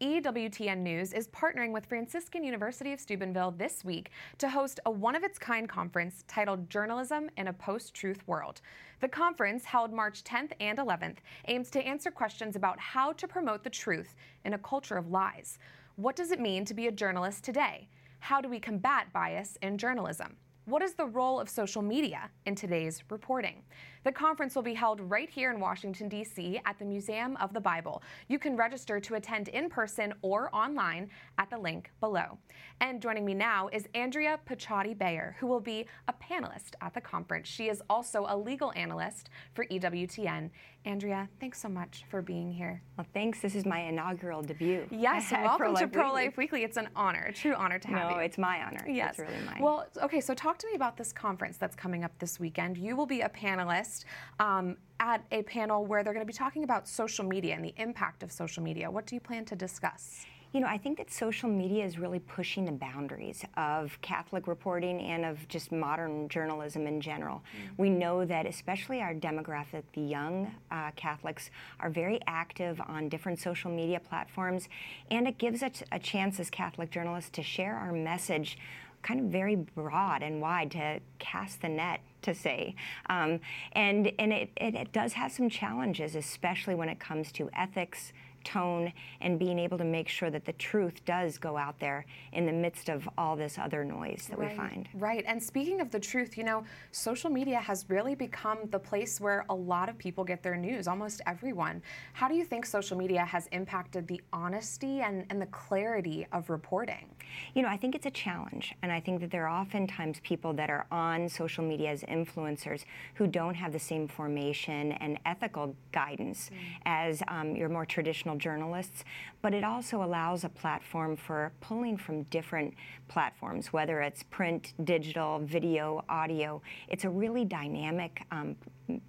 EWTN 0.00 0.78
News 0.78 1.12
is 1.12 1.28
partnering 1.28 1.72
with 1.72 1.84
Franciscan 1.84 2.42
University 2.42 2.94
of 2.94 3.00
Steubenville 3.00 3.50
this 3.50 3.84
week 3.84 4.12
to 4.38 4.48
host 4.48 4.80
a 4.86 4.90
one 4.90 5.14
of 5.14 5.22
its 5.22 5.38
kind 5.38 5.68
conference 5.68 6.24
titled 6.26 6.70
Journalism 6.70 7.28
in 7.36 7.48
a 7.48 7.52
Post 7.52 7.92
Truth 7.92 8.26
World. 8.26 8.62
The 9.00 9.08
conference, 9.08 9.66
held 9.66 9.92
March 9.92 10.24
10th 10.24 10.52
and 10.58 10.78
11th, 10.78 11.18
aims 11.48 11.68
to 11.72 11.86
answer 11.86 12.10
questions 12.10 12.56
about 12.56 12.80
how 12.80 13.12
to 13.12 13.28
promote 13.28 13.62
the 13.62 13.68
truth 13.68 14.14
in 14.46 14.54
a 14.54 14.58
culture 14.58 14.96
of 14.96 15.10
lies. 15.10 15.58
What 15.96 16.16
does 16.16 16.30
it 16.30 16.40
mean 16.40 16.64
to 16.64 16.72
be 16.72 16.86
a 16.86 16.92
journalist 16.92 17.44
today? 17.44 17.86
How 18.20 18.40
do 18.40 18.48
we 18.48 18.58
combat 18.58 19.12
bias 19.12 19.58
in 19.60 19.76
journalism? 19.76 20.34
What 20.64 20.80
is 20.80 20.94
the 20.94 21.06
role 21.06 21.38
of 21.38 21.50
social 21.50 21.82
media 21.82 22.30
in 22.46 22.54
today's 22.54 23.02
reporting? 23.10 23.64
The 24.02 24.12
conference 24.12 24.54
will 24.54 24.62
be 24.62 24.72
held 24.72 24.98
right 25.10 25.28
here 25.28 25.50
in 25.50 25.60
Washington, 25.60 26.08
D.C. 26.08 26.58
at 26.64 26.78
the 26.78 26.86
Museum 26.86 27.36
of 27.36 27.52
the 27.52 27.60
Bible. 27.60 28.02
You 28.28 28.38
can 28.38 28.56
register 28.56 28.98
to 28.98 29.16
attend 29.16 29.48
in 29.48 29.68
person 29.68 30.14
or 30.22 30.48
online 30.54 31.10
at 31.36 31.50
the 31.50 31.58
link 31.58 31.90
below. 32.00 32.38
And 32.80 33.02
joining 33.02 33.26
me 33.26 33.34
now 33.34 33.68
is 33.68 33.86
Andrea 33.94 34.40
Picciotti 34.48 34.96
Bayer, 34.96 35.36
who 35.38 35.46
will 35.46 35.60
be 35.60 35.84
a 36.08 36.14
panelist 36.14 36.76
at 36.80 36.94
the 36.94 37.00
conference. 37.02 37.46
She 37.46 37.68
is 37.68 37.82
also 37.90 38.24
a 38.26 38.34
legal 38.34 38.72
analyst 38.74 39.28
for 39.52 39.66
EWTN. 39.66 40.48
Andrea, 40.86 41.28
thanks 41.38 41.60
so 41.60 41.68
much 41.68 42.04
for 42.08 42.22
being 42.22 42.50
here. 42.50 42.80
Well, 42.96 43.06
thanks. 43.12 43.40
This 43.40 43.54
is 43.54 43.66
my 43.66 43.80
inaugural 43.80 44.40
debut. 44.40 44.86
Yes, 44.90 45.30
welcome 45.32 45.58
Pro 45.58 45.74
to 45.74 45.88
Pro 45.88 46.12
Life 46.12 46.38
Weekly. 46.38 46.62
It's 46.62 46.78
an 46.78 46.88
honor, 46.96 47.26
a 47.28 47.32
true 47.32 47.54
honor 47.54 47.78
to 47.78 47.88
have 47.88 48.02
no, 48.04 48.08
you. 48.10 48.16
No, 48.16 48.20
it's 48.22 48.38
my 48.38 48.62
honor. 48.62 48.86
Yes. 48.88 49.18
It's 49.18 49.30
really 49.30 49.44
mine. 49.44 49.60
Well, 49.60 49.86
okay, 50.02 50.20
so 50.20 50.32
talk 50.32 50.58
to 50.58 50.66
me 50.66 50.74
about 50.74 50.96
this 50.96 51.12
conference 51.12 51.58
that's 51.58 51.76
coming 51.76 52.02
up 52.02 52.18
this 52.18 52.40
weekend. 52.40 52.78
You 52.78 52.96
will 52.96 53.06
be 53.06 53.20
a 53.20 53.28
panelist 53.28 53.89
um, 54.38 54.76
at 54.98 55.24
a 55.30 55.42
panel 55.42 55.84
where 55.84 56.02
they're 56.02 56.12
going 56.12 56.26
to 56.26 56.30
be 56.30 56.36
talking 56.36 56.64
about 56.64 56.86
social 56.86 57.24
media 57.24 57.54
and 57.54 57.64
the 57.64 57.74
impact 57.76 58.22
of 58.22 58.30
social 58.30 58.62
media. 58.62 58.90
What 58.90 59.06
do 59.06 59.14
you 59.14 59.20
plan 59.20 59.44
to 59.46 59.56
discuss? 59.56 60.26
You 60.52 60.60
know, 60.60 60.66
I 60.66 60.78
think 60.78 60.98
that 60.98 61.12
social 61.12 61.48
media 61.48 61.84
is 61.84 61.96
really 61.96 62.18
pushing 62.18 62.64
the 62.64 62.72
boundaries 62.72 63.44
of 63.56 63.96
Catholic 64.02 64.48
reporting 64.48 65.00
and 65.00 65.24
of 65.24 65.46
just 65.46 65.70
modern 65.70 66.28
journalism 66.28 66.88
in 66.88 67.00
general. 67.00 67.36
Mm-hmm. 67.36 67.82
We 67.82 67.90
know 67.90 68.24
that, 68.24 68.46
especially 68.46 69.00
our 69.00 69.14
demographic, 69.14 69.84
the 69.92 70.00
young 70.00 70.52
uh, 70.72 70.90
Catholics, 70.96 71.50
are 71.78 71.88
very 71.88 72.18
active 72.26 72.80
on 72.88 73.08
different 73.08 73.38
social 73.38 73.70
media 73.70 74.00
platforms, 74.00 74.68
and 75.08 75.28
it 75.28 75.38
gives 75.38 75.62
us 75.62 75.84
a 75.92 76.00
chance 76.00 76.40
as 76.40 76.50
Catholic 76.50 76.90
journalists 76.90 77.30
to 77.30 77.44
share 77.44 77.76
our 77.76 77.92
message 77.92 78.58
kind 79.02 79.20
of 79.20 79.26
very 79.26 79.54
broad 79.54 80.22
and 80.22 80.40
wide 80.40 80.72
to 80.72 81.00
cast 81.18 81.62
the 81.62 81.68
net 81.68 82.00
to 82.22 82.34
say. 82.34 82.74
Um, 83.08 83.40
and 83.72 84.12
and 84.18 84.32
it, 84.32 84.50
it, 84.56 84.74
it 84.74 84.92
does 84.92 85.14
have 85.14 85.32
some 85.32 85.48
challenges, 85.48 86.14
especially 86.14 86.74
when 86.74 86.88
it 86.88 87.00
comes 87.00 87.32
to 87.32 87.50
ethics, 87.54 88.12
tone 88.44 88.92
and 89.20 89.38
being 89.38 89.58
able 89.58 89.78
to 89.78 89.84
make 89.84 90.08
sure 90.08 90.30
that 90.30 90.44
the 90.44 90.52
truth 90.54 91.04
does 91.04 91.38
go 91.38 91.56
out 91.56 91.78
there 91.78 92.06
in 92.32 92.46
the 92.46 92.52
midst 92.52 92.88
of 92.88 93.08
all 93.18 93.36
this 93.36 93.58
other 93.58 93.84
noise 93.84 94.26
that 94.30 94.38
right, 94.38 94.50
we 94.50 94.56
find. 94.56 94.88
Right. 94.94 95.24
And 95.26 95.42
speaking 95.42 95.80
of 95.80 95.90
the 95.90 96.00
truth, 96.00 96.36
you 96.36 96.44
know, 96.44 96.64
social 96.92 97.30
media 97.30 97.58
has 97.58 97.84
really 97.88 98.14
become 98.14 98.58
the 98.70 98.78
place 98.78 99.20
where 99.20 99.44
a 99.48 99.54
lot 99.54 99.88
of 99.88 99.98
people 99.98 100.24
get 100.24 100.42
their 100.42 100.56
news, 100.56 100.88
almost 100.88 101.20
everyone. 101.26 101.82
How 102.12 102.28
do 102.28 102.34
you 102.34 102.44
think 102.44 102.66
social 102.66 102.96
media 102.96 103.24
has 103.24 103.46
impacted 103.52 104.06
the 104.06 104.20
honesty 104.32 105.00
and, 105.00 105.26
and 105.30 105.40
the 105.40 105.46
clarity 105.46 106.26
of 106.32 106.50
reporting? 106.50 107.08
You 107.54 107.62
know, 107.62 107.68
I 107.68 107.76
think 107.76 107.94
it's 107.94 108.06
a 108.06 108.10
challenge. 108.10 108.74
And 108.82 108.90
I 108.90 109.00
think 109.00 109.20
that 109.20 109.30
there 109.30 109.46
are 109.48 109.60
oftentimes 109.60 110.20
people 110.22 110.52
that 110.54 110.70
are 110.70 110.86
on 110.90 111.28
social 111.28 111.64
media 111.64 111.90
as 111.90 112.02
influencers 112.02 112.84
who 113.14 113.26
don't 113.26 113.54
have 113.54 113.72
the 113.72 113.78
same 113.78 114.08
formation 114.08 114.92
and 114.92 115.18
ethical 115.26 115.74
guidance 115.92 116.50
mm. 116.52 116.56
as 116.86 117.22
um, 117.28 117.54
your 117.56 117.68
more 117.68 117.86
traditional 117.86 118.29
professional 118.30 118.36
journalists, 118.38 119.04
but 119.42 119.54
it 119.54 119.64
also 119.64 120.02
allows 120.02 120.44
a 120.44 120.48
platform 120.48 121.16
for 121.16 121.52
pulling 121.60 121.96
from 121.96 122.22
different 122.24 122.74
platforms, 123.08 123.72
whether 123.72 124.00
it's 124.00 124.22
print, 124.24 124.74
digital, 124.84 125.40
video, 125.40 126.04
audio. 126.08 126.60
It's 126.88 127.04
a 127.04 127.10
really 127.10 127.44
dynamic 127.44 128.22
um, 128.30 128.56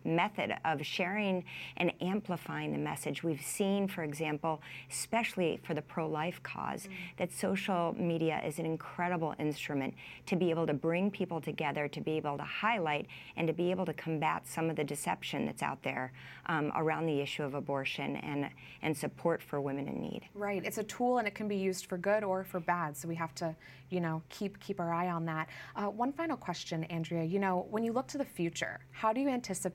method 0.03 0.53
of 0.65 0.85
sharing 0.85 1.43
and 1.77 1.91
amplifying 2.01 2.71
the 2.71 2.77
message. 2.77 3.23
We've 3.23 3.41
seen, 3.41 3.87
for 3.87 4.03
example, 4.03 4.61
especially 4.89 5.59
for 5.63 5.73
the 5.73 5.81
pro 5.81 6.07
life 6.07 6.39
because 6.43 6.87
mm. 6.87 6.91
that 7.17 7.31
social 7.31 7.95
media 7.97 8.41
is 8.45 8.59
an 8.59 8.65
incredible 8.65 9.33
instrument 9.39 9.93
to 10.25 10.35
be 10.35 10.49
able 10.49 10.67
to 10.67 10.73
bring 10.73 11.11
people 11.11 11.41
together, 11.41 11.87
to 11.87 12.01
be 12.01 12.13
able 12.17 12.37
to 12.37 12.43
highlight, 12.43 13.07
and 13.35 13.47
to 13.47 13.53
be 13.53 13.71
able 13.71 13.85
to 13.85 13.93
combat 13.93 14.47
some 14.47 14.69
of 14.69 14.75
the 14.75 14.83
deception 14.83 15.45
that's 15.45 15.63
out 15.63 15.81
there 15.83 16.11
um, 16.47 16.71
around 16.75 17.05
the 17.05 17.19
issue 17.19 17.43
of 17.43 17.53
abortion 17.53 18.17
and, 18.17 18.49
and 18.81 18.95
support 18.95 19.41
for 19.41 19.61
women 19.61 19.87
in 19.87 20.01
need. 20.01 20.21
Right. 20.33 20.63
It's 20.65 20.77
a 20.77 20.83
tool 20.83 21.17
and 21.17 21.27
it 21.27 21.35
can 21.35 21.47
be 21.47 21.55
used 21.55 21.85
for 21.85 21.97
good 21.97 22.23
or 22.23 22.43
for 22.43 22.59
bad. 22.59 22.95
So 22.97 23.07
we 23.07 23.15
have 23.15 23.33
to, 23.35 23.55
you 23.89 23.99
know, 23.99 24.21
keep, 24.29 24.59
keep 24.59 24.79
our 24.79 24.93
eye 24.93 25.09
on 25.09 25.25
that. 25.25 25.47
Uh, 25.75 25.85
one 25.85 26.11
final 26.13 26.37
question, 26.37 26.83
Andrea. 26.85 27.23
You 27.23 27.39
know, 27.39 27.67
when 27.69 27.83
you 27.83 27.93
look 27.93 28.07
to 28.07 28.17
the 28.17 28.25
future, 28.25 28.79
how 28.91 29.13
do 29.13 29.21
you 29.21 29.29
anticipate 29.29 29.70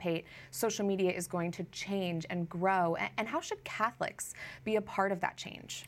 social 0.50 0.86
media 0.86 1.10
is 1.10 1.26
going 1.26 1.52
to 1.52 1.64
change 1.64 2.26
and 2.30 2.48
grow? 2.48 2.94
And, 2.96 3.10
and 3.18 3.28
how 3.28 3.40
should 3.40 3.62
Catholics 3.64 4.34
be 4.64 4.76
a 4.76 4.82
part 4.82 5.12
of 5.12 5.20
that 5.20 5.36
change? 5.36 5.84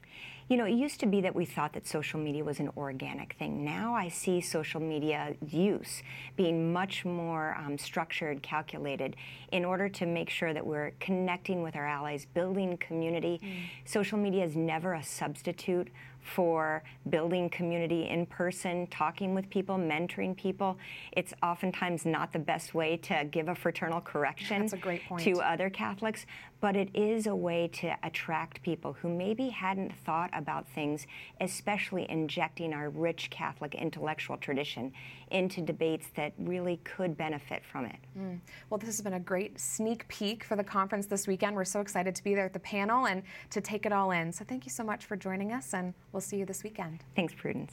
You 0.48 0.56
know, 0.56 0.64
it 0.64 0.72
used 0.72 0.98
to 1.00 1.06
be 1.06 1.20
that 1.20 1.34
we 1.34 1.44
thought 1.44 1.74
that 1.74 1.86
social 1.86 2.18
media 2.18 2.42
was 2.42 2.58
an 2.58 2.70
organic 2.74 3.34
thing. 3.34 3.62
Now 3.64 3.94
I 3.94 4.08
see 4.08 4.40
social 4.40 4.80
media 4.80 5.34
use 5.46 6.02
being 6.36 6.72
much 6.72 7.04
more 7.04 7.54
um, 7.58 7.76
structured, 7.76 8.42
calculated, 8.42 9.14
in 9.52 9.66
order 9.66 9.90
to 9.90 10.06
make 10.06 10.30
sure 10.30 10.54
that 10.54 10.66
we're 10.66 10.92
connecting 11.00 11.62
with 11.62 11.76
our 11.76 11.86
allies, 11.86 12.26
building 12.32 12.78
community. 12.78 13.40
Mm. 13.44 13.64
Social 13.84 14.16
media 14.16 14.42
is 14.42 14.56
never 14.56 14.94
a 14.94 15.02
substitute 15.02 15.88
for 16.22 16.82
building 17.10 17.48
community 17.48 18.08
in 18.08 18.26
person, 18.26 18.86
talking 18.88 19.34
with 19.34 19.48
people, 19.50 19.76
mentoring 19.76 20.36
people. 20.36 20.78
It's 21.12 21.32
oftentimes 21.42 22.04
not 22.04 22.32
the 22.32 22.38
best 22.38 22.74
way 22.74 22.96
to 22.98 23.24
give 23.30 23.48
a 23.48 23.54
fraternal 23.54 24.00
correction 24.00 24.68
to 24.68 25.40
other 25.40 25.70
Catholics, 25.70 26.26
but 26.60 26.76
it 26.76 26.90
is 26.94 27.26
a 27.26 27.34
way 27.34 27.68
to 27.68 27.94
attract 28.02 28.62
people 28.62 28.92
who 28.92 29.08
maybe 29.08 29.48
hadn't 29.48 29.92
thought 30.04 30.30
about 30.32 30.68
things, 30.68 31.06
especially 31.40 32.06
injecting 32.10 32.72
our 32.72 32.90
rich 32.90 33.30
Catholic 33.30 33.74
intellectual 33.74 34.36
tradition 34.36 34.92
into 35.30 35.60
debates 35.60 36.08
that 36.16 36.32
really 36.38 36.78
could 36.84 37.16
benefit 37.16 37.62
from 37.64 37.84
it. 37.84 37.96
Mm. 38.18 38.40
Well, 38.70 38.78
this 38.78 38.88
has 38.88 39.00
been 39.00 39.14
a 39.14 39.20
great 39.20 39.60
sneak 39.60 40.08
peek 40.08 40.42
for 40.42 40.56
the 40.56 40.64
conference 40.64 41.06
this 41.06 41.26
weekend. 41.26 41.54
We're 41.54 41.64
so 41.64 41.80
excited 41.80 42.14
to 42.14 42.24
be 42.24 42.34
there 42.34 42.46
at 42.46 42.52
the 42.52 42.58
panel 42.58 43.06
and 43.06 43.22
to 43.50 43.60
take 43.60 43.86
it 43.86 43.92
all 43.92 44.10
in. 44.10 44.32
So 44.32 44.44
thank 44.44 44.64
you 44.64 44.70
so 44.70 44.82
much 44.82 45.04
for 45.04 45.16
joining 45.16 45.52
us, 45.52 45.74
and 45.74 45.94
we'll 46.12 46.20
see 46.20 46.36
you 46.36 46.46
this 46.46 46.62
weekend. 46.62 47.00
Thanks, 47.14 47.34
Prudence. 47.34 47.72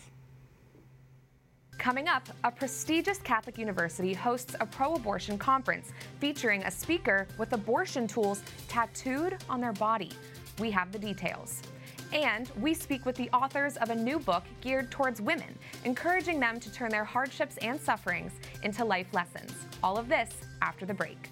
Coming 1.78 2.08
up, 2.08 2.28
a 2.44 2.52
prestigious 2.52 3.20
Catholic 3.20 3.58
university 3.58 4.14
hosts 4.14 4.56
a 4.60 4.66
pro 4.66 4.96
abortion 4.96 5.38
conference 5.38 5.92
featuring 6.20 6.64
a 6.64 6.72
speaker 6.72 7.28
with 7.38 7.54
abortion 7.54 8.08
tools 8.08 8.42
tattooed 8.68 9.38
on 9.50 9.62
their 9.62 9.74
body. 9.74 10.12
We 10.58 10.72
have 10.72 10.92
the 10.92 11.00
details. 11.00 11.62
And 12.14 12.50
we 12.62 12.74
speak 12.74 13.06
with 13.06 13.16
the 13.18 13.30
authors 13.32 13.78
of 13.78 13.90
a 13.90 13.96
new 13.96 14.20
book 14.20 14.44
geared 14.62 14.90
towards 14.90 15.22
women, 15.22 15.58
encouraging 15.84 16.40
them 16.40 16.60
to 16.62 16.72
turn 16.72 16.90
their 16.90 17.04
hardships 17.04 17.58
and 17.58 17.80
sufferings 17.80 18.32
into 18.64 18.86
life 18.86 19.08
lessons. 19.14 19.52
All 19.84 19.98
of 19.98 20.08
this 20.08 20.30
after 20.62 20.86
the 20.86 20.94
break. 20.94 21.30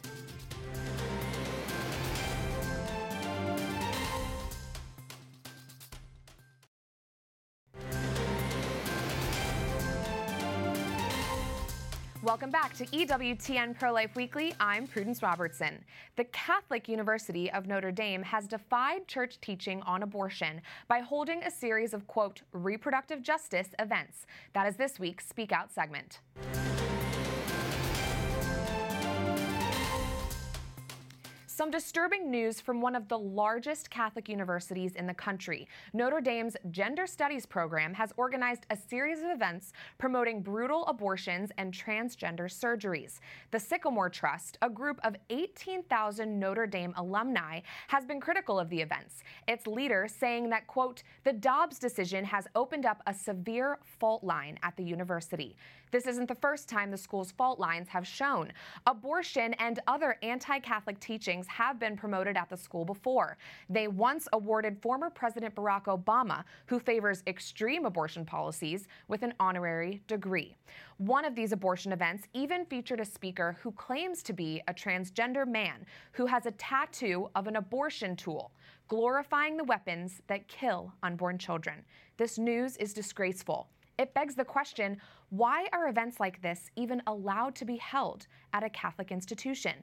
Welcome 12.24 12.52
back 12.52 12.74
to 12.78 12.86
EWTN 12.86 13.78
Pro 13.78 13.92
Life 13.92 14.16
Weekly. 14.16 14.56
I'm 14.58 14.88
Prudence 14.88 15.22
Robertson. 15.22 15.84
The 16.16 16.24
Catholic 16.24 16.88
University 16.88 17.52
of 17.52 17.68
Notre 17.68 17.92
Dame 17.92 18.24
has 18.24 18.48
defied 18.48 19.10
church 19.10 19.42
teaching 19.42 19.82
on 19.82 20.04
abortion 20.04 20.62
by 20.88 21.00
holding 21.00 21.44
a 21.44 21.52
series 21.52 21.94
of, 21.94 22.08
quote, 22.08 22.42
reproductive 22.54 23.22
justice 23.24 23.72
events. 23.78 24.26
That 24.54 24.68
is 24.68 24.78
this 24.78 25.02
week's 25.02 25.28
Speak 25.28 25.52
Out 25.52 25.74
segment. 25.74 26.22
Some 31.56 31.70
disturbing 31.70 32.32
news 32.32 32.60
from 32.60 32.82
one 32.82 32.96
of 32.96 33.08
the 33.08 33.20
largest 33.20 33.92
Catholic 33.92 34.28
universities 34.28 34.96
in 34.96 35.06
the 35.06 35.14
country. 35.14 35.68
Notre 35.94 36.20
Dame's 36.20 36.58
Gender 36.72 37.06
Studies 37.06 37.46
program 37.46 37.94
has 37.94 38.12
organized 38.18 38.66
a 38.72 38.76
series 38.76 39.20
of 39.20 39.30
events 39.30 39.72
promoting 40.00 40.42
brutal 40.42 40.84
abortions 40.88 41.52
and 41.60 41.72
transgender 41.72 42.50
surgeries. 42.50 43.20
The 43.52 43.60
Sycamore 43.60 44.10
Trust, 44.10 44.58
a 44.64 44.70
group 44.70 45.00
of 45.04 45.16
18,000 45.30 46.40
Notre 46.40 46.66
Dame 46.66 46.92
alumni, 46.98 47.60
has 47.88 48.04
been 48.04 48.20
critical 48.20 48.60
of 48.60 48.72
the 48.72 48.82
events. 48.82 49.22
Its 49.48 49.68
leader 49.68 50.08
saying 50.08 50.50
that, 50.50 50.66
quote, 50.66 51.04
the 51.24 51.34
Dobbs 51.34 51.78
decision 51.78 52.26
has 52.26 52.48
opened 52.56 52.88
up 52.88 53.04
a 53.06 53.14
severe 53.14 53.78
fault 54.00 54.24
line 54.24 54.58
at 54.64 54.76
the 54.76 54.84
university. 54.84 55.56
This 55.94 56.08
isn't 56.08 56.28
the 56.28 56.34
first 56.34 56.68
time 56.68 56.90
the 56.90 56.98
school's 56.98 57.32
fault 57.32 57.60
lines 57.60 57.88
have 57.90 58.08
shown. 58.08 58.52
Abortion 58.88 59.54
and 59.60 59.80
other 59.86 60.18
anti 60.24 60.58
Catholic 60.58 61.00
teachings 61.00 61.43
have 61.48 61.80
been 61.80 61.96
promoted 61.96 62.38
at 62.38 62.50
the 62.50 62.58
school 62.58 62.86
before. 62.86 63.38
They 63.70 63.88
once 63.88 64.28
awarded 64.34 64.82
former 64.82 65.10
President 65.10 65.56
Barack 65.56 65.86
Obama, 65.86 66.44
who 66.66 66.80
favors 66.80 67.24
extreme 67.28 67.86
abortion 67.86 68.26
policies, 68.26 68.88
with 69.08 69.24
an 69.24 69.34
honorary 69.40 70.02
degree. 70.08 70.56
One 70.98 71.26
of 71.26 71.36
these 71.36 71.52
abortion 71.52 71.92
events 71.92 72.28
even 72.34 72.66
featured 72.66 73.00
a 73.00 73.06
speaker 73.06 73.58
who 73.62 73.72
claims 73.72 74.24
to 74.24 74.34
be 74.34 74.62
a 74.68 74.74
transgender 74.74 75.48
man 75.48 75.86
who 76.12 76.26
has 76.26 76.46
a 76.46 76.52
tattoo 76.52 77.30
of 77.36 77.48
an 77.48 77.56
abortion 77.56 78.16
tool, 78.16 78.52
glorifying 78.88 79.58
the 79.58 79.64
weapons 79.64 80.22
that 80.28 80.48
kill 80.48 80.94
unborn 81.04 81.38
children. 81.38 81.84
This 82.18 82.38
news 82.38 82.78
is 82.78 82.94
disgraceful. 82.94 83.68
It 83.98 84.14
begs 84.14 84.36
the 84.36 84.46
question 84.46 84.98
why 85.30 85.68
are 85.74 85.88
events 85.88 86.20
like 86.20 86.42
this 86.42 86.70
even 86.76 87.02
allowed 87.08 87.56
to 87.56 87.66
be 87.66 87.78
held 87.78 88.28
at 88.54 88.64
a 88.64 88.70
Catholic 88.70 89.12
institution? 89.12 89.74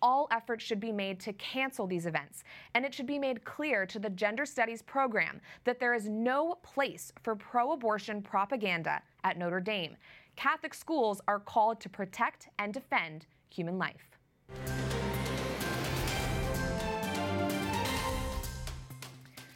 All 0.00 0.28
efforts 0.30 0.64
should 0.64 0.78
be 0.78 0.92
made 0.92 1.18
to 1.20 1.32
cancel 1.32 1.86
these 1.86 2.06
events, 2.06 2.44
and 2.74 2.84
it 2.84 2.94
should 2.94 3.06
be 3.06 3.18
made 3.18 3.44
clear 3.44 3.84
to 3.86 3.98
the 3.98 4.10
Gender 4.10 4.46
Studies 4.46 4.82
program 4.82 5.40
that 5.64 5.80
there 5.80 5.94
is 5.94 6.08
no 6.08 6.54
place 6.62 7.12
for 7.22 7.34
pro 7.34 7.72
abortion 7.72 8.22
propaganda 8.22 9.02
at 9.24 9.38
Notre 9.38 9.60
Dame. 9.60 9.96
Catholic 10.36 10.72
schools 10.72 11.20
are 11.26 11.40
called 11.40 11.80
to 11.80 11.88
protect 11.88 12.48
and 12.60 12.72
defend 12.72 13.26
human 13.50 13.76
life. 13.76 14.16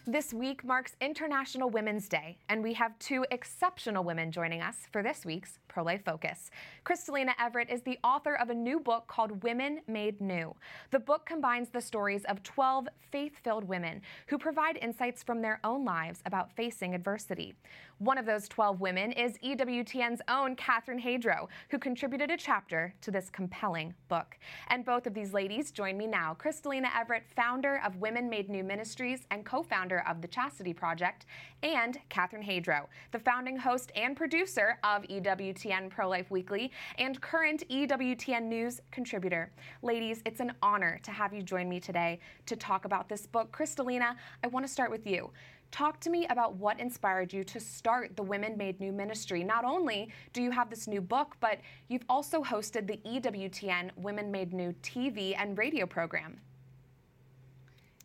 This 0.07 0.35
week 0.35 0.65
marks 0.65 0.97
International 1.01 1.71
Women's 1.71 2.09
Day, 2.09 2.37
and 2.49 2.61
we 2.61 2.73
have 2.75 2.99
two 2.99 3.25
exceptional 3.31 4.03
women 4.03 4.33
joining 4.33 4.61
us 4.61 4.89
for 4.91 5.01
this 5.01 5.25
week's 5.25 5.61
Pro 5.69 5.85
Life 5.85 6.05
Focus. 6.05 6.51
Crystalina 6.85 7.35
Evert 7.39 7.71
is 7.71 7.83
the 7.83 8.01
author 8.03 8.35
of 8.35 8.51
a 8.51 8.55
new 8.55 8.81
book 8.81 9.07
called 9.07 9.45
Women 9.45 9.81
Made 9.87 10.21
New. 10.21 10.57
The 10.91 10.99
book 10.99 11.25
combines 11.25 11.69
the 11.69 11.81
stories 11.81 12.25
of 12.25 12.43
12 12.43 12.89
faith 13.13 13.39
filled 13.45 13.63
women 13.63 14.03
who 14.27 14.39
provide 14.39 14.77
insights 14.79 15.23
from 15.23 15.41
their 15.41 15.61
own 15.63 15.85
lives 15.85 16.21
about 16.27 16.51
facing 16.57 16.97
adversity. 16.97 17.55
One 17.99 18.19
of 18.19 18.27
those 18.27 18.49
12 18.49 18.81
women 18.81 19.13
is 19.13 19.39
EWTN's 19.39 20.23
own 20.27 20.57
Catherine 20.57 21.01
Hadro, 21.01 21.47
who 21.69 21.79
contributed 21.79 22.33
a 22.33 22.37
chapter 22.37 22.93
to 23.03 23.13
this 23.13 23.31
compelling 23.31 23.95
book. 24.09 24.37
And 24.69 24.85
both 24.85 25.07
of 25.07 25.15
these 25.15 25.33
ladies 25.33 25.71
join 25.71 25.97
me 25.97 26.09
now. 26.09 26.37
Crystalina 26.37 26.89
Evert, 26.99 27.23
founder 27.37 27.81
of 27.87 27.97
Women 27.97 28.29
Made 28.29 28.51
New 28.51 28.65
Ministries 28.65 29.21
and 29.31 29.47
co 29.47 29.63
founder 29.63 29.92
of 30.01 30.21
the 30.21 30.29
Chastity 30.29 30.73
Project, 30.73 31.27
and 31.63 31.99
Catherine 32.09 32.43
Hadro, 32.43 32.87
the 33.11 33.19
founding 33.19 33.57
host 33.57 33.93
and 33.95 34.17
producer 34.17 34.79
of 34.85 35.03
EWTN 35.03 35.91
Pro 35.91 36.09
Life 36.09 36.31
Weekly 36.31 36.71
and 36.99 37.21
current 37.21 37.63
EWTN 37.69 38.45
News 38.45 38.81
contributor. 38.91 39.51
Ladies, 39.83 40.23
it's 40.27 40.41
an 40.41 40.53
honor 40.63 40.99
to 41.03 41.11
have 41.11 41.33
you 41.33 41.43
join 41.43 41.69
me 41.69 41.81
today 41.81 42.19
to 42.47 42.57
talk 42.57 42.85
about 42.85 43.09
this 43.09 43.27
book. 43.27 43.57
Crystalina, 43.57 44.17
I 44.43 44.47
want 44.49 44.67
to 44.67 44.73
start 44.73 44.91
with 44.91 45.07
you. 45.07 45.31
Talk 45.73 46.01
to 46.01 46.11
me 46.11 46.27
about 46.27 46.57
what 46.57 46.79
inspired 46.79 47.33
you 47.33 47.43
to 47.45 47.59
start 47.59 48.15
the 48.15 48.23
Women 48.23 48.59
Made 48.59 48.79
New 48.79 48.93
ministry. 48.93 49.43
Not 49.43 49.65
only 49.65 50.11
do 50.35 50.43
you 50.43 50.51
have 50.51 50.69
this 50.69 50.87
new 50.87 51.01
book, 51.01 51.35
but 51.41 51.61
you've 51.89 52.05
also 52.11 52.43
hosted 52.43 52.87
the 52.87 52.99
EWTN 53.09 53.91
Women 53.97 54.31
Made 54.31 54.53
New 54.53 54.75
TV 54.83 55.35
and 55.39 55.57
radio 55.57 55.87
program. 55.87 56.39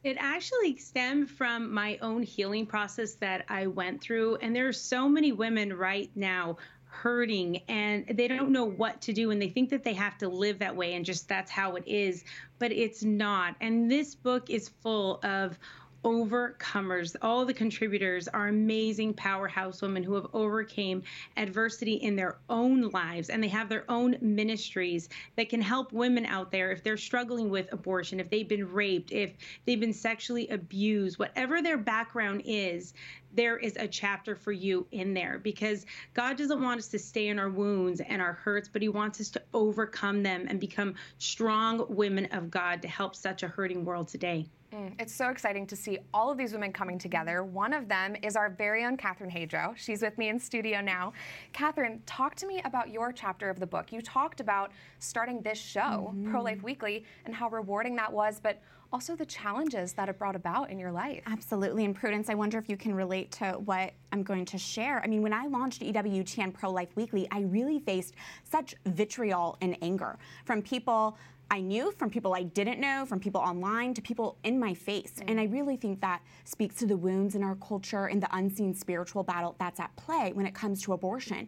It 0.04 0.18
actually 0.20 0.78
stemmed 0.78 1.30
from 1.30 1.74
my 1.74 1.98
own 2.02 2.24
healing 2.24 2.66
process 2.66 3.16
that 3.16 3.46
I 3.50 3.68
went 3.68 4.02
through. 4.02 4.38
And 4.38 4.56
there 4.56 4.68
are 4.68 4.74
so 4.74 5.10
many 5.10 5.32
women 5.32 5.74
right 5.74 6.10
now 6.16 6.58
hurting 6.90 7.58
and 7.68 8.06
they 8.08 8.28
don't 8.28 8.50
know 8.50 8.64
what 8.66 9.02
to 9.02 9.14
do 9.14 9.30
and 9.30 9.42
they 9.42 9.50
think 9.50 9.70
that 9.70 9.84
they 9.84 9.94
have 9.94 10.18
to 10.18 10.30
live 10.30 10.60
that 10.60 10.76
way 10.76 10.94
and 10.96 11.06
just 11.06 11.28
that's 11.28 11.52
how 11.52 11.76
it 11.76 11.84
is 11.86 12.24
but 12.60 12.72
it's 12.72 13.04
not 13.04 13.56
and 13.62 13.92
this 13.92 14.16
book 14.16 14.50
is 14.50 14.70
full 14.82 15.20
of 15.22 15.60
overcomers. 16.04 17.16
All 17.22 17.46
the 17.46 17.54
contributors 17.54 18.28
are 18.28 18.48
amazing 18.48 19.14
powerhouse 19.14 19.82
women 19.82 20.04
who 20.04 20.14
have 20.14 20.28
overcame 20.34 21.04
adversity 21.36 21.96
in 21.96 22.16
their 22.16 22.38
own 22.50 22.90
lives 22.90 23.30
and 23.30 23.44
they 23.44 23.48
have 23.48 23.70
their 23.70 23.90
own 23.90 24.16
ministries 24.22 25.10
that 25.36 25.50
can 25.50 25.62
help 25.62 25.92
women 25.92 26.26
out 26.26 26.52
there 26.52 26.72
if 26.72 26.84
they're 26.84 26.98
struggling 26.98 27.50
with 27.50 27.72
abortion, 27.74 28.20
if 28.20 28.30
they've 28.30 28.48
been 28.48 28.72
raped, 28.72 29.12
if 29.12 29.34
they've 29.66 29.80
been 29.80 29.94
sexually 29.94 30.48
abused, 30.50 31.20
whatever 31.20 31.62
their 31.62 31.78
background 31.78 32.42
is, 32.46 32.94
there 33.34 33.58
is 33.58 33.76
a 33.78 33.88
chapter 33.88 34.36
for 34.36 34.52
you 34.52 34.88
in 34.92 35.14
there 35.14 35.40
because 35.40 35.86
God 36.14 36.38
doesn't 36.38 36.62
want 36.62 36.80
us 36.80 36.88
to 36.90 37.00
stay 37.00 37.28
in 37.28 37.38
our 37.38 37.50
wounds 37.50 38.02
and 38.02 38.22
our 38.22 38.34
hurts, 38.34 38.68
but 38.68 38.82
He 38.82 38.90
wants 38.90 39.22
us 39.22 39.30
to 39.30 39.42
overcome 39.54 40.24
them 40.24 40.46
and 40.50 40.60
become 40.60 40.96
strong 41.18 41.86
women 41.90 42.26
of 42.32 42.50
God 42.50 42.82
to 42.82 42.88
help 42.88 43.16
such 43.16 43.44
a 43.44 43.48
hurting 43.48 43.86
world 43.86 44.08
today. 44.08 44.48
Mm, 44.74 44.94
it's 45.00 45.14
so 45.14 45.30
exciting 45.30 45.66
to 45.68 45.76
see 45.76 45.98
all 46.14 46.30
of 46.30 46.38
these 46.38 46.52
women 46.52 46.74
coming 46.74 47.00
together. 47.00 47.44
One 47.44 47.74
of 47.74 47.88
them 47.88 48.16
is 48.22 48.36
our 48.36 48.50
very 48.50 48.84
own 48.84 48.98
Catherine 48.98 49.32
Hadro. 49.32 49.76
She's 49.78 50.02
with 50.02 50.18
me 50.18 50.28
in 50.28 50.40
studio 50.40 50.82
now. 50.82 51.14
Catherine, 51.54 52.02
talk 52.06 52.36
to 52.36 52.48
me 52.48 52.62
about 52.66 52.90
your 52.90 53.14
chapter 53.14 53.50
of 53.50 53.60
the 53.60 53.68
book. 53.68 53.92
You 53.94 54.02
talked 54.02 54.42
about 54.42 54.72
starting 55.00 55.42
this 55.42 55.58
show, 55.58 56.12
mm-hmm. 56.14 56.32
Pro 56.32 56.42
Life 56.42 56.64
Weekly, 56.64 57.06
and 57.26 57.34
how 57.34 57.50
rewarding 57.50 57.96
that 57.96 58.12
was, 58.12 58.42
but 58.42 58.62
also 58.92 59.16
the 59.16 59.26
challenges 59.26 59.94
that 59.94 60.10
it 60.10 60.18
brought 60.18 60.36
about 60.36 60.70
in 60.70 60.80
your 60.80 60.92
life. 60.92 61.22
Absolutely. 61.26 61.86
And 61.86 61.96
Prudence, 61.96 62.30
I 62.30 62.36
wonder 62.36 62.58
if 62.58 62.70
you 62.70 62.78
can 62.78 62.94
relate 62.94 63.32
to 63.34 63.54
what 63.66 63.94
I'm 64.12 64.24
going 64.24 64.46
to 64.46 64.58
share. 64.58 65.02
I 65.04 65.08
mean, 65.08 65.22
when 65.22 65.34
I 65.34 65.48
launched 65.48 65.82
EWTN 65.82 66.54
Pro 66.54 66.72
Life 66.72 66.96
Weekly, 66.96 67.28
I 67.32 67.42
really 67.42 67.80
faced 67.80 68.16
such 68.44 68.76
vitriol 68.86 69.58
and 69.62 69.78
anger 69.82 70.18
from 70.46 70.62
people 70.62 71.18
I 71.50 71.62
knew, 71.62 71.92
from 71.92 72.10
people 72.10 72.34
I 72.34 72.44
didn't 72.44 72.80
know, 72.80 73.06
from 73.06 73.20
people 73.20 73.42
online 73.42 73.94
to 73.94 74.02
people 74.02 74.38
in 74.44 74.60
my 74.60 74.74
face. 74.74 75.14
Mm-hmm. 75.16 75.30
And 75.30 75.40
I 75.40 75.46
really 75.46 75.78
think 75.78 76.02
that 76.02 76.22
speaks 76.44 76.76
to 76.76 76.86
the 76.86 76.98
wounds 76.98 77.36
in 77.36 77.44
our 77.44 77.56
culture 77.56 78.08
and 78.08 78.22
the 78.22 78.36
unseen 78.36 78.74
spiritual 78.74 79.24
battle 79.24 79.56
that's 79.60 79.80
at 79.80 79.96
play 79.96 80.32
when 80.34 80.46
it 80.46 80.54
comes 80.54 80.82
to 80.84 80.94
abortion. 80.94 81.48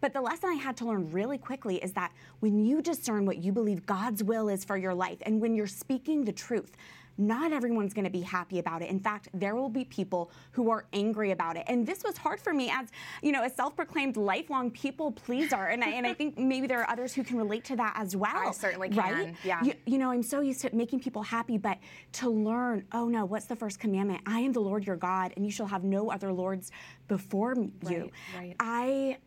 But 0.00 0.14
the 0.14 0.20
lesson 0.20 0.50
I 0.50 0.54
had 0.54 0.76
to 0.78 0.86
learn 0.86 1.10
really 1.12 1.36
quickly 1.36 1.76
is 1.76 1.92
that 1.92 2.12
when 2.40 2.64
you 2.64 2.80
discern 2.80 3.26
what 3.26 3.38
you 3.38 3.52
believe 3.52 3.84
God's 3.84 4.22
will 4.22 4.48
is 4.48 4.64
for 4.64 4.76
your 4.76 4.94
life 4.94 5.18
and 5.22 5.40
when 5.40 5.54
you're 5.54 5.66
speaking 5.66 6.24
the 6.24 6.32
truth, 6.32 6.72
not 7.20 7.52
everyone's 7.52 7.94
going 7.94 8.04
to 8.04 8.10
be 8.10 8.22
happy 8.22 8.58
about 8.58 8.82
it. 8.82 8.90
In 8.90 8.98
fact, 8.98 9.28
there 9.34 9.54
will 9.54 9.68
be 9.68 9.84
people 9.84 10.30
who 10.52 10.70
are 10.70 10.86
angry 10.92 11.30
about 11.30 11.56
it. 11.56 11.64
And 11.68 11.86
this 11.86 12.02
was 12.02 12.16
hard 12.16 12.40
for 12.40 12.52
me 12.52 12.70
as, 12.70 12.88
you 13.22 13.30
know, 13.30 13.44
a 13.44 13.50
self-proclaimed 13.50 14.16
lifelong 14.16 14.70
people 14.70 15.12
pleaser. 15.12 15.66
And 15.66 15.84
I, 15.84 15.90
and 15.90 16.06
I 16.06 16.14
think 16.14 16.38
maybe 16.38 16.66
there 16.66 16.80
are 16.80 16.90
others 16.90 17.12
who 17.14 17.22
can 17.22 17.36
relate 17.36 17.64
to 17.66 17.76
that 17.76 17.94
as 17.96 18.16
well. 18.16 18.48
I 18.48 18.50
certainly 18.52 18.88
can. 18.88 19.14
Right? 19.14 19.36
Yeah. 19.44 19.62
You, 19.62 19.74
you 19.86 19.98
know, 19.98 20.10
I'm 20.10 20.22
so 20.22 20.40
used 20.40 20.62
to 20.62 20.74
making 20.74 21.00
people 21.00 21.22
happy, 21.22 21.58
but 21.58 21.78
to 22.12 22.30
learn, 22.30 22.84
oh 22.92 23.08
no, 23.08 23.24
what's 23.24 23.46
the 23.46 23.56
first 23.56 23.78
commandment? 23.78 24.22
I 24.26 24.40
am 24.40 24.52
the 24.52 24.60
Lord 24.60 24.86
your 24.86 24.96
God, 24.96 25.32
and 25.36 25.44
you 25.44 25.52
shall 25.52 25.66
have 25.66 25.84
no 25.84 26.10
other 26.10 26.32
lords 26.32 26.72
before 27.08 27.54
you. 27.56 27.70
Right, 27.82 28.12
right. 28.36 28.56
I 28.58 29.18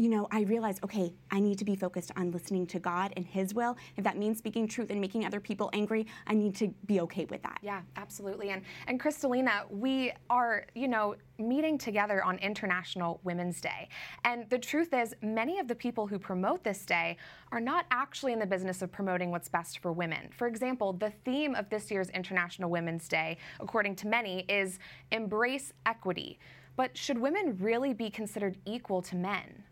you 0.00 0.08
know, 0.08 0.26
I 0.30 0.44
realized, 0.44 0.82
okay, 0.82 1.12
I 1.30 1.40
need 1.40 1.58
to 1.58 1.64
be 1.66 1.76
focused 1.76 2.10
on 2.16 2.30
listening 2.30 2.66
to 2.68 2.78
God 2.78 3.12
and 3.18 3.26
His 3.26 3.52
will. 3.52 3.76
If 3.98 4.04
that 4.04 4.16
means 4.16 4.38
speaking 4.38 4.66
truth 4.66 4.88
and 4.88 4.98
making 4.98 5.26
other 5.26 5.40
people 5.40 5.68
angry, 5.74 6.06
I 6.26 6.32
need 6.32 6.54
to 6.56 6.68
be 6.86 7.00
okay 7.02 7.26
with 7.26 7.42
that. 7.42 7.58
Yeah, 7.60 7.82
absolutely. 7.96 8.48
And 8.48 8.62
and 8.86 8.98
Crystalina, 8.98 9.70
we 9.70 10.12
are, 10.30 10.64
you 10.74 10.88
know, 10.88 11.16
meeting 11.38 11.76
together 11.76 12.24
on 12.24 12.38
International 12.38 13.20
Women's 13.24 13.60
Day. 13.60 13.90
And 14.24 14.48
the 14.48 14.58
truth 14.58 14.94
is, 14.94 15.14
many 15.20 15.58
of 15.58 15.68
the 15.68 15.74
people 15.74 16.06
who 16.06 16.18
promote 16.18 16.64
this 16.64 16.86
day 16.86 17.18
are 17.52 17.60
not 17.60 17.84
actually 17.90 18.32
in 18.32 18.38
the 18.38 18.46
business 18.46 18.80
of 18.80 18.90
promoting 18.90 19.30
what's 19.30 19.50
best 19.50 19.80
for 19.80 19.92
women. 19.92 20.30
For 20.32 20.46
example, 20.46 20.94
the 20.94 21.10
theme 21.26 21.54
of 21.54 21.68
this 21.68 21.90
year's 21.90 22.08
International 22.10 22.70
Women's 22.70 23.06
Day, 23.06 23.36
according 23.60 23.96
to 23.96 24.06
many, 24.06 24.46
is 24.48 24.78
embrace 25.12 25.74
equity. 25.84 26.38
But 26.76 26.96
should 26.96 27.18
women 27.18 27.58
really 27.60 27.92
be 27.92 28.08
considered 28.08 28.56
equal 28.64 29.02
to 29.02 29.14
men? 29.14 29.64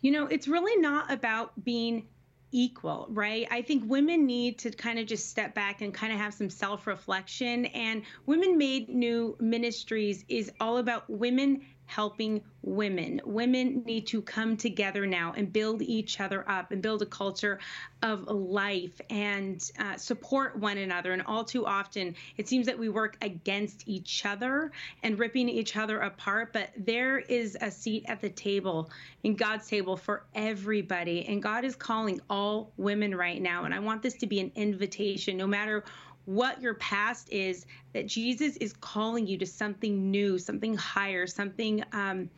You 0.00 0.12
know, 0.12 0.26
it's 0.26 0.48
really 0.48 0.80
not 0.80 1.10
about 1.12 1.64
being 1.64 2.06
equal, 2.50 3.06
right? 3.10 3.46
I 3.50 3.62
think 3.62 3.84
women 3.86 4.26
need 4.26 4.58
to 4.60 4.70
kind 4.70 4.98
of 4.98 5.06
just 5.06 5.28
step 5.28 5.54
back 5.54 5.80
and 5.82 5.92
kind 5.92 6.12
of 6.12 6.18
have 6.18 6.34
some 6.34 6.50
self 6.50 6.86
reflection. 6.86 7.66
And 7.66 8.02
Women 8.26 8.56
Made 8.56 8.88
New 8.88 9.36
Ministries 9.40 10.24
is 10.28 10.50
all 10.60 10.78
about 10.78 11.08
women 11.10 11.62
helping 11.88 12.42
women. 12.62 13.18
Women 13.24 13.82
need 13.86 14.06
to 14.08 14.20
come 14.20 14.56
together 14.56 15.06
now 15.06 15.32
and 15.34 15.50
build 15.50 15.80
each 15.80 16.20
other 16.20 16.48
up 16.48 16.70
and 16.70 16.82
build 16.82 17.00
a 17.00 17.06
culture 17.06 17.58
of 18.02 18.28
life 18.28 19.00
and 19.08 19.70
uh, 19.78 19.96
support 19.96 20.58
one 20.58 20.76
another. 20.76 21.12
And 21.12 21.22
all 21.22 21.44
too 21.44 21.66
often, 21.66 22.14
it 22.36 22.46
seems 22.46 22.66
that 22.66 22.78
we 22.78 22.90
work 22.90 23.16
against 23.22 23.84
each 23.86 24.26
other 24.26 24.70
and 25.02 25.18
ripping 25.18 25.48
each 25.48 25.76
other 25.76 26.00
apart. 26.00 26.52
But 26.52 26.70
there 26.76 27.18
is 27.18 27.56
a 27.60 27.70
seat 27.70 28.04
at 28.06 28.20
the 28.20 28.28
table, 28.28 28.90
in 29.24 29.34
God's 29.34 29.66
table, 29.66 29.96
for 29.96 30.24
everybody. 30.34 31.24
And 31.26 31.42
God 31.42 31.64
is 31.64 31.74
calling 31.74 32.20
all 32.28 32.70
women 32.76 33.14
right 33.14 33.40
now. 33.40 33.64
And 33.64 33.74
I 33.74 33.78
want 33.78 34.02
this 34.02 34.14
to 34.18 34.26
be 34.26 34.40
an 34.40 34.52
invitation, 34.54 35.38
no 35.38 35.46
matter 35.46 35.84
what 36.28 36.60
your 36.60 36.74
past 36.74 37.32
is, 37.32 37.64
that 37.94 38.06
Jesus 38.06 38.58
is 38.58 38.74
calling 38.74 39.26
you 39.26 39.38
to 39.38 39.46
something 39.46 40.10
new, 40.10 40.38
something 40.38 40.76
higher, 40.76 41.26
something 41.26 41.82
um, 41.92 42.28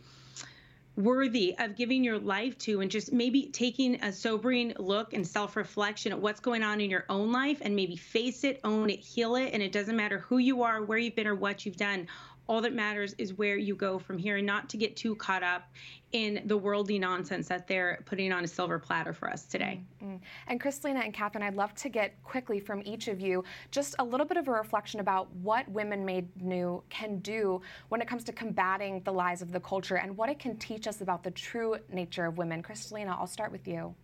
worthy 0.95 1.57
of 1.59 1.75
giving 1.75 2.05
your 2.05 2.17
life 2.17 2.57
to, 2.59 2.83
and 2.83 2.89
just 2.89 3.13
maybe 3.13 3.47
taking 3.47 4.01
a 4.05 4.13
sobering 4.13 4.73
look 4.79 5.13
and 5.13 5.27
self 5.27 5.57
reflection 5.57 6.13
at 6.13 6.21
what's 6.21 6.39
going 6.39 6.63
on 6.63 6.81
in 6.81 6.89
your 6.89 7.05
own 7.09 7.33
life 7.33 7.59
and 7.63 7.75
maybe 7.75 7.97
face 7.97 8.45
it, 8.45 8.61
own 8.63 8.91
it, 8.91 9.01
heal 9.01 9.35
it. 9.35 9.51
And 9.53 9.61
it 9.61 9.73
doesn't 9.73 9.97
matter 9.97 10.21
who 10.21 10.39
you 10.39 10.63
are, 10.63 10.85
where 10.85 10.99
you've 10.99 11.17
been, 11.17 11.27
or 11.27 11.35
what 11.35 11.67
you've 11.67 11.77
done 11.77 12.07
all 12.51 12.61
that 12.61 12.75
matters 12.75 13.15
is 13.17 13.35
where 13.35 13.57
you 13.57 13.77
go 13.77 13.97
from 13.97 14.19
here 14.19 14.39
and 14.39 14.47
not 14.47 14.69
to 14.69 14.77
get 14.77 14.97
too 14.97 15.15
caught 15.15 15.45
up 15.45 15.71
in 16.11 16.43
the 16.47 16.57
worldly 16.57 16.99
nonsense 16.99 17.47
that 17.47 17.69
they're 17.69 18.03
putting 18.07 18.33
on 18.33 18.43
a 18.43 18.49
silver 18.49 18.77
platter 18.77 19.13
for 19.13 19.31
us 19.31 19.45
today. 19.45 19.81
Mm-hmm. 20.03 20.17
And 20.49 20.61
Crystalina 20.61 21.05
and 21.05 21.15
Catherine, 21.15 21.45
I'd 21.45 21.55
love 21.55 21.73
to 21.77 21.89
get 21.89 22.21
quickly 22.25 22.59
from 22.59 22.83
each 22.85 23.07
of 23.07 23.21
you 23.21 23.45
just 23.71 23.95
a 24.01 24.05
little 24.05 24.27
bit 24.27 24.37
of 24.37 24.49
a 24.49 24.51
reflection 24.51 24.99
about 24.99 25.31
what 25.37 25.69
Women 25.69 26.05
Made 26.05 26.29
New 26.43 26.83
can 26.89 27.21
do 27.21 27.61
when 27.89 28.03
it 28.03 28.09
comes 28.09 28.25
to 28.25 28.33
combating 28.33 29.01
the 29.05 29.13
lies 29.13 29.43
of 29.43 29.53
the 29.53 29.61
culture 29.61 29.99
and 29.99 30.17
what 30.17 30.29
it 30.29 30.41
can 30.41 30.57
teach 30.57 30.89
us 30.89 31.03
about 31.03 31.23
the 31.23 31.31
true 31.31 31.77
nature 31.93 32.27
of 32.27 32.37
women. 32.37 32.65
Crystalina, 32.65 33.11
I'll 33.11 33.29
start 33.29 33.53
with 33.53 33.69
you 33.69 33.95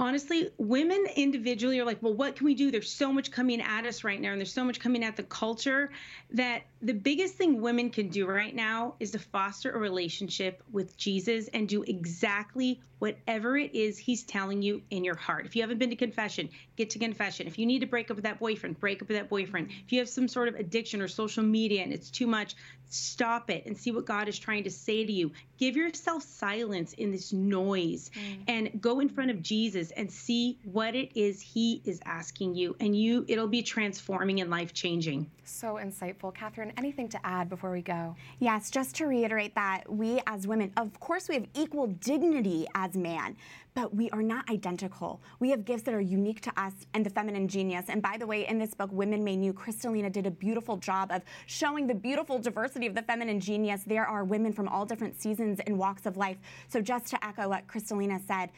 honestly, 0.00 0.50
women 0.56 1.04
individually 1.14 1.78
are 1.78 1.84
like, 1.84 2.02
well, 2.02 2.14
what 2.14 2.34
can 2.34 2.46
we 2.46 2.54
do? 2.54 2.70
There's 2.70 2.90
so 2.90 3.12
much 3.12 3.30
coming 3.30 3.60
at 3.60 3.84
us 3.84 4.02
right 4.02 4.20
now, 4.20 4.30
and 4.30 4.40
there's 4.40 4.52
so 4.52 4.64
much 4.64 4.80
coming 4.80 5.04
at 5.04 5.14
the 5.14 5.22
culture 5.22 5.90
that 6.32 6.62
the 6.80 6.94
biggest 6.94 7.34
thing 7.34 7.60
women 7.60 7.90
can 7.90 8.08
do 8.08 8.26
right 8.26 8.54
now 8.54 8.94
is 8.98 9.10
to 9.10 9.18
foster 9.18 9.70
a 9.70 9.78
relationship 9.78 10.62
with 10.72 10.96
Jesus 10.96 11.48
and 11.48 11.68
do 11.68 11.82
exactly 11.82 12.80
whatever 12.98 13.56
it 13.56 13.74
is 13.74 13.98
he's 13.98 14.24
telling 14.24 14.62
you 14.62 14.82
in 14.90 15.04
your 15.04 15.16
heart. 15.16 15.44
If 15.44 15.54
you 15.54 15.62
haven't 15.62 15.78
been 15.78 15.90
to 15.90 15.96
confession, 15.96 16.48
get 16.80 16.90
to 16.90 16.98
confession. 16.98 17.46
If 17.46 17.58
you 17.58 17.66
need 17.66 17.80
to 17.80 17.86
break 17.86 18.10
up 18.10 18.16
with 18.16 18.24
that 18.24 18.38
boyfriend, 18.38 18.80
break 18.80 19.02
up 19.02 19.08
with 19.08 19.18
that 19.18 19.28
boyfriend. 19.28 19.68
If 19.84 19.92
you 19.92 19.98
have 19.98 20.08
some 20.08 20.26
sort 20.26 20.48
of 20.48 20.54
addiction 20.54 21.02
or 21.02 21.08
social 21.08 21.44
media 21.44 21.82
and 21.82 21.92
it's 21.92 22.10
too 22.10 22.26
much, 22.26 22.54
stop 22.88 23.50
it 23.50 23.66
and 23.66 23.76
see 23.76 23.92
what 23.92 24.04
God 24.04 24.28
is 24.28 24.38
trying 24.38 24.64
to 24.64 24.70
say 24.70 25.04
to 25.04 25.12
you. 25.12 25.30
Give 25.58 25.76
yourself 25.76 26.22
silence 26.22 26.94
in 26.94 27.12
this 27.12 27.32
noise 27.32 28.10
mm. 28.14 28.38
and 28.48 28.80
go 28.80 29.00
in 29.00 29.08
front 29.08 29.30
of 29.30 29.42
Jesus 29.42 29.90
and 29.92 30.10
see 30.10 30.58
what 30.64 30.94
it 30.94 31.10
is 31.14 31.40
he 31.40 31.82
is 31.84 32.00
asking 32.06 32.54
you 32.54 32.74
and 32.80 32.96
you 32.96 33.24
it'll 33.28 33.46
be 33.46 33.62
transforming 33.62 34.40
and 34.40 34.50
life-changing. 34.50 35.30
So 35.44 35.74
insightful. 35.74 36.34
Catherine, 36.34 36.72
anything 36.76 37.08
to 37.10 37.26
add 37.26 37.48
before 37.48 37.72
we 37.72 37.82
go? 37.82 38.16
Yes, 38.38 38.70
just 38.70 38.96
to 38.96 39.06
reiterate 39.06 39.54
that 39.54 39.90
we 39.92 40.20
as 40.26 40.46
women, 40.46 40.72
of 40.76 40.98
course 40.98 41.28
we 41.28 41.34
have 41.34 41.46
equal 41.54 41.88
dignity 41.88 42.66
as 42.74 42.96
man, 42.96 43.36
but 43.74 43.94
we 43.94 44.10
are 44.10 44.22
not 44.22 44.48
identical. 44.50 45.22
We 45.38 45.50
have 45.50 45.64
gifts 45.64 45.84
that 45.84 45.94
are 45.94 46.00
unique 46.00 46.40
to 46.42 46.60
us 46.60 46.72
and 46.94 47.04
the 47.04 47.10
feminine 47.10 47.48
genius. 47.48 47.86
And 47.88 48.02
by 48.02 48.16
the 48.18 48.26
way, 48.26 48.46
in 48.46 48.58
this 48.58 48.74
book, 48.74 48.90
Women 48.92 49.22
Made 49.22 49.36
New, 49.36 49.52
Crystalina 49.52 50.10
did 50.10 50.26
a 50.26 50.30
beautiful 50.30 50.76
job 50.76 51.10
of 51.12 51.22
showing 51.46 51.86
the 51.86 51.94
beautiful 51.94 52.38
diversity 52.38 52.86
of 52.86 52.94
the 52.94 53.02
feminine 53.02 53.40
genius. 53.40 53.82
There 53.84 54.06
are 54.06 54.24
women 54.24 54.52
from 54.52 54.68
all 54.68 54.84
different 54.84 55.20
seasons 55.20 55.60
and 55.66 55.78
walks 55.78 56.06
of 56.06 56.16
life. 56.16 56.38
So 56.68 56.80
just 56.80 57.06
to 57.08 57.24
echo 57.24 57.48
what 57.48 57.66
Crystalina 57.66 58.20
said, 58.26 58.50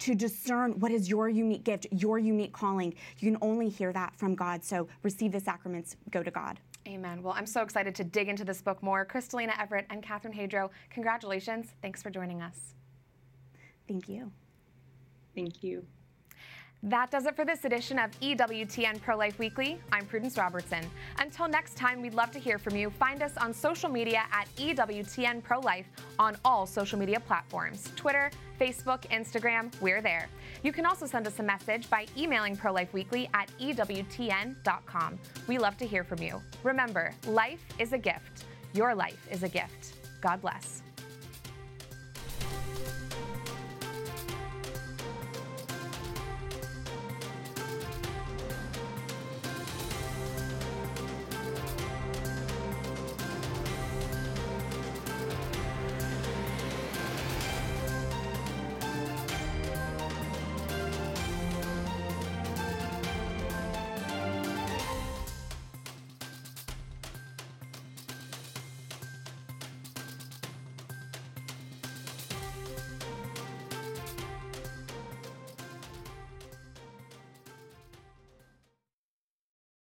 to 0.00 0.14
discern 0.14 0.78
what 0.78 0.92
is 0.92 1.08
your 1.08 1.28
unique 1.28 1.64
gift, 1.64 1.86
your 1.90 2.18
unique 2.18 2.52
calling. 2.52 2.94
You 3.18 3.32
can 3.32 3.38
only 3.42 3.68
hear 3.68 3.92
that 3.92 4.14
from 4.16 4.34
God. 4.34 4.64
So 4.64 4.88
receive 5.02 5.32
the 5.32 5.40
sacraments, 5.40 5.96
go 6.10 6.22
to 6.22 6.30
God. 6.30 6.60
Amen. 6.86 7.22
Well, 7.22 7.34
I'm 7.36 7.46
so 7.46 7.62
excited 7.62 7.94
to 7.96 8.04
dig 8.04 8.28
into 8.28 8.44
this 8.44 8.62
book 8.62 8.82
more. 8.82 9.04
Crystalina 9.04 9.60
Evert 9.60 9.86
and 9.90 10.02
Catherine 10.02 10.32
Hadro, 10.32 10.70
congratulations. 10.90 11.74
Thanks 11.82 12.02
for 12.02 12.10
joining 12.10 12.40
us. 12.40 12.74
Thank 13.86 14.08
you. 14.08 14.30
Thank 15.38 15.62
you. 15.62 15.84
That 16.82 17.12
does 17.12 17.26
it 17.26 17.36
for 17.36 17.44
this 17.44 17.64
edition 17.64 17.96
of 17.96 18.10
EWTN 18.18 19.00
Pro 19.00 19.16
Life 19.16 19.38
Weekly. 19.38 19.78
I'm 19.92 20.04
Prudence 20.04 20.36
Robertson. 20.36 20.84
Until 21.20 21.46
next 21.46 21.76
time, 21.76 22.02
we'd 22.02 22.14
love 22.14 22.32
to 22.32 22.40
hear 22.40 22.58
from 22.58 22.74
you. 22.74 22.90
Find 22.90 23.22
us 23.22 23.36
on 23.36 23.54
social 23.54 23.88
media 23.88 24.24
at 24.32 24.48
EWTN 24.56 25.44
Pro 25.44 25.60
Life 25.60 25.86
on 26.18 26.36
all 26.44 26.66
social 26.66 26.98
media 26.98 27.20
platforms 27.20 27.92
Twitter, 27.94 28.32
Facebook, 28.60 29.02
Instagram, 29.12 29.70
we're 29.80 30.02
there. 30.02 30.28
You 30.64 30.72
can 30.72 30.84
also 30.86 31.06
send 31.06 31.28
us 31.28 31.38
a 31.38 31.44
message 31.44 31.88
by 31.88 32.06
emailing 32.16 32.56
ProLifeWeekly 32.56 33.28
at 33.32 33.48
EWTN.com. 33.60 35.18
We 35.46 35.58
love 35.58 35.76
to 35.76 35.86
hear 35.86 36.02
from 36.02 36.20
you. 36.20 36.42
Remember, 36.64 37.14
life 37.28 37.64
is 37.78 37.92
a 37.92 37.98
gift. 37.98 38.44
Your 38.74 38.92
life 38.92 39.24
is 39.30 39.44
a 39.44 39.48
gift. 39.48 39.94
God 40.20 40.40
bless. 40.40 40.82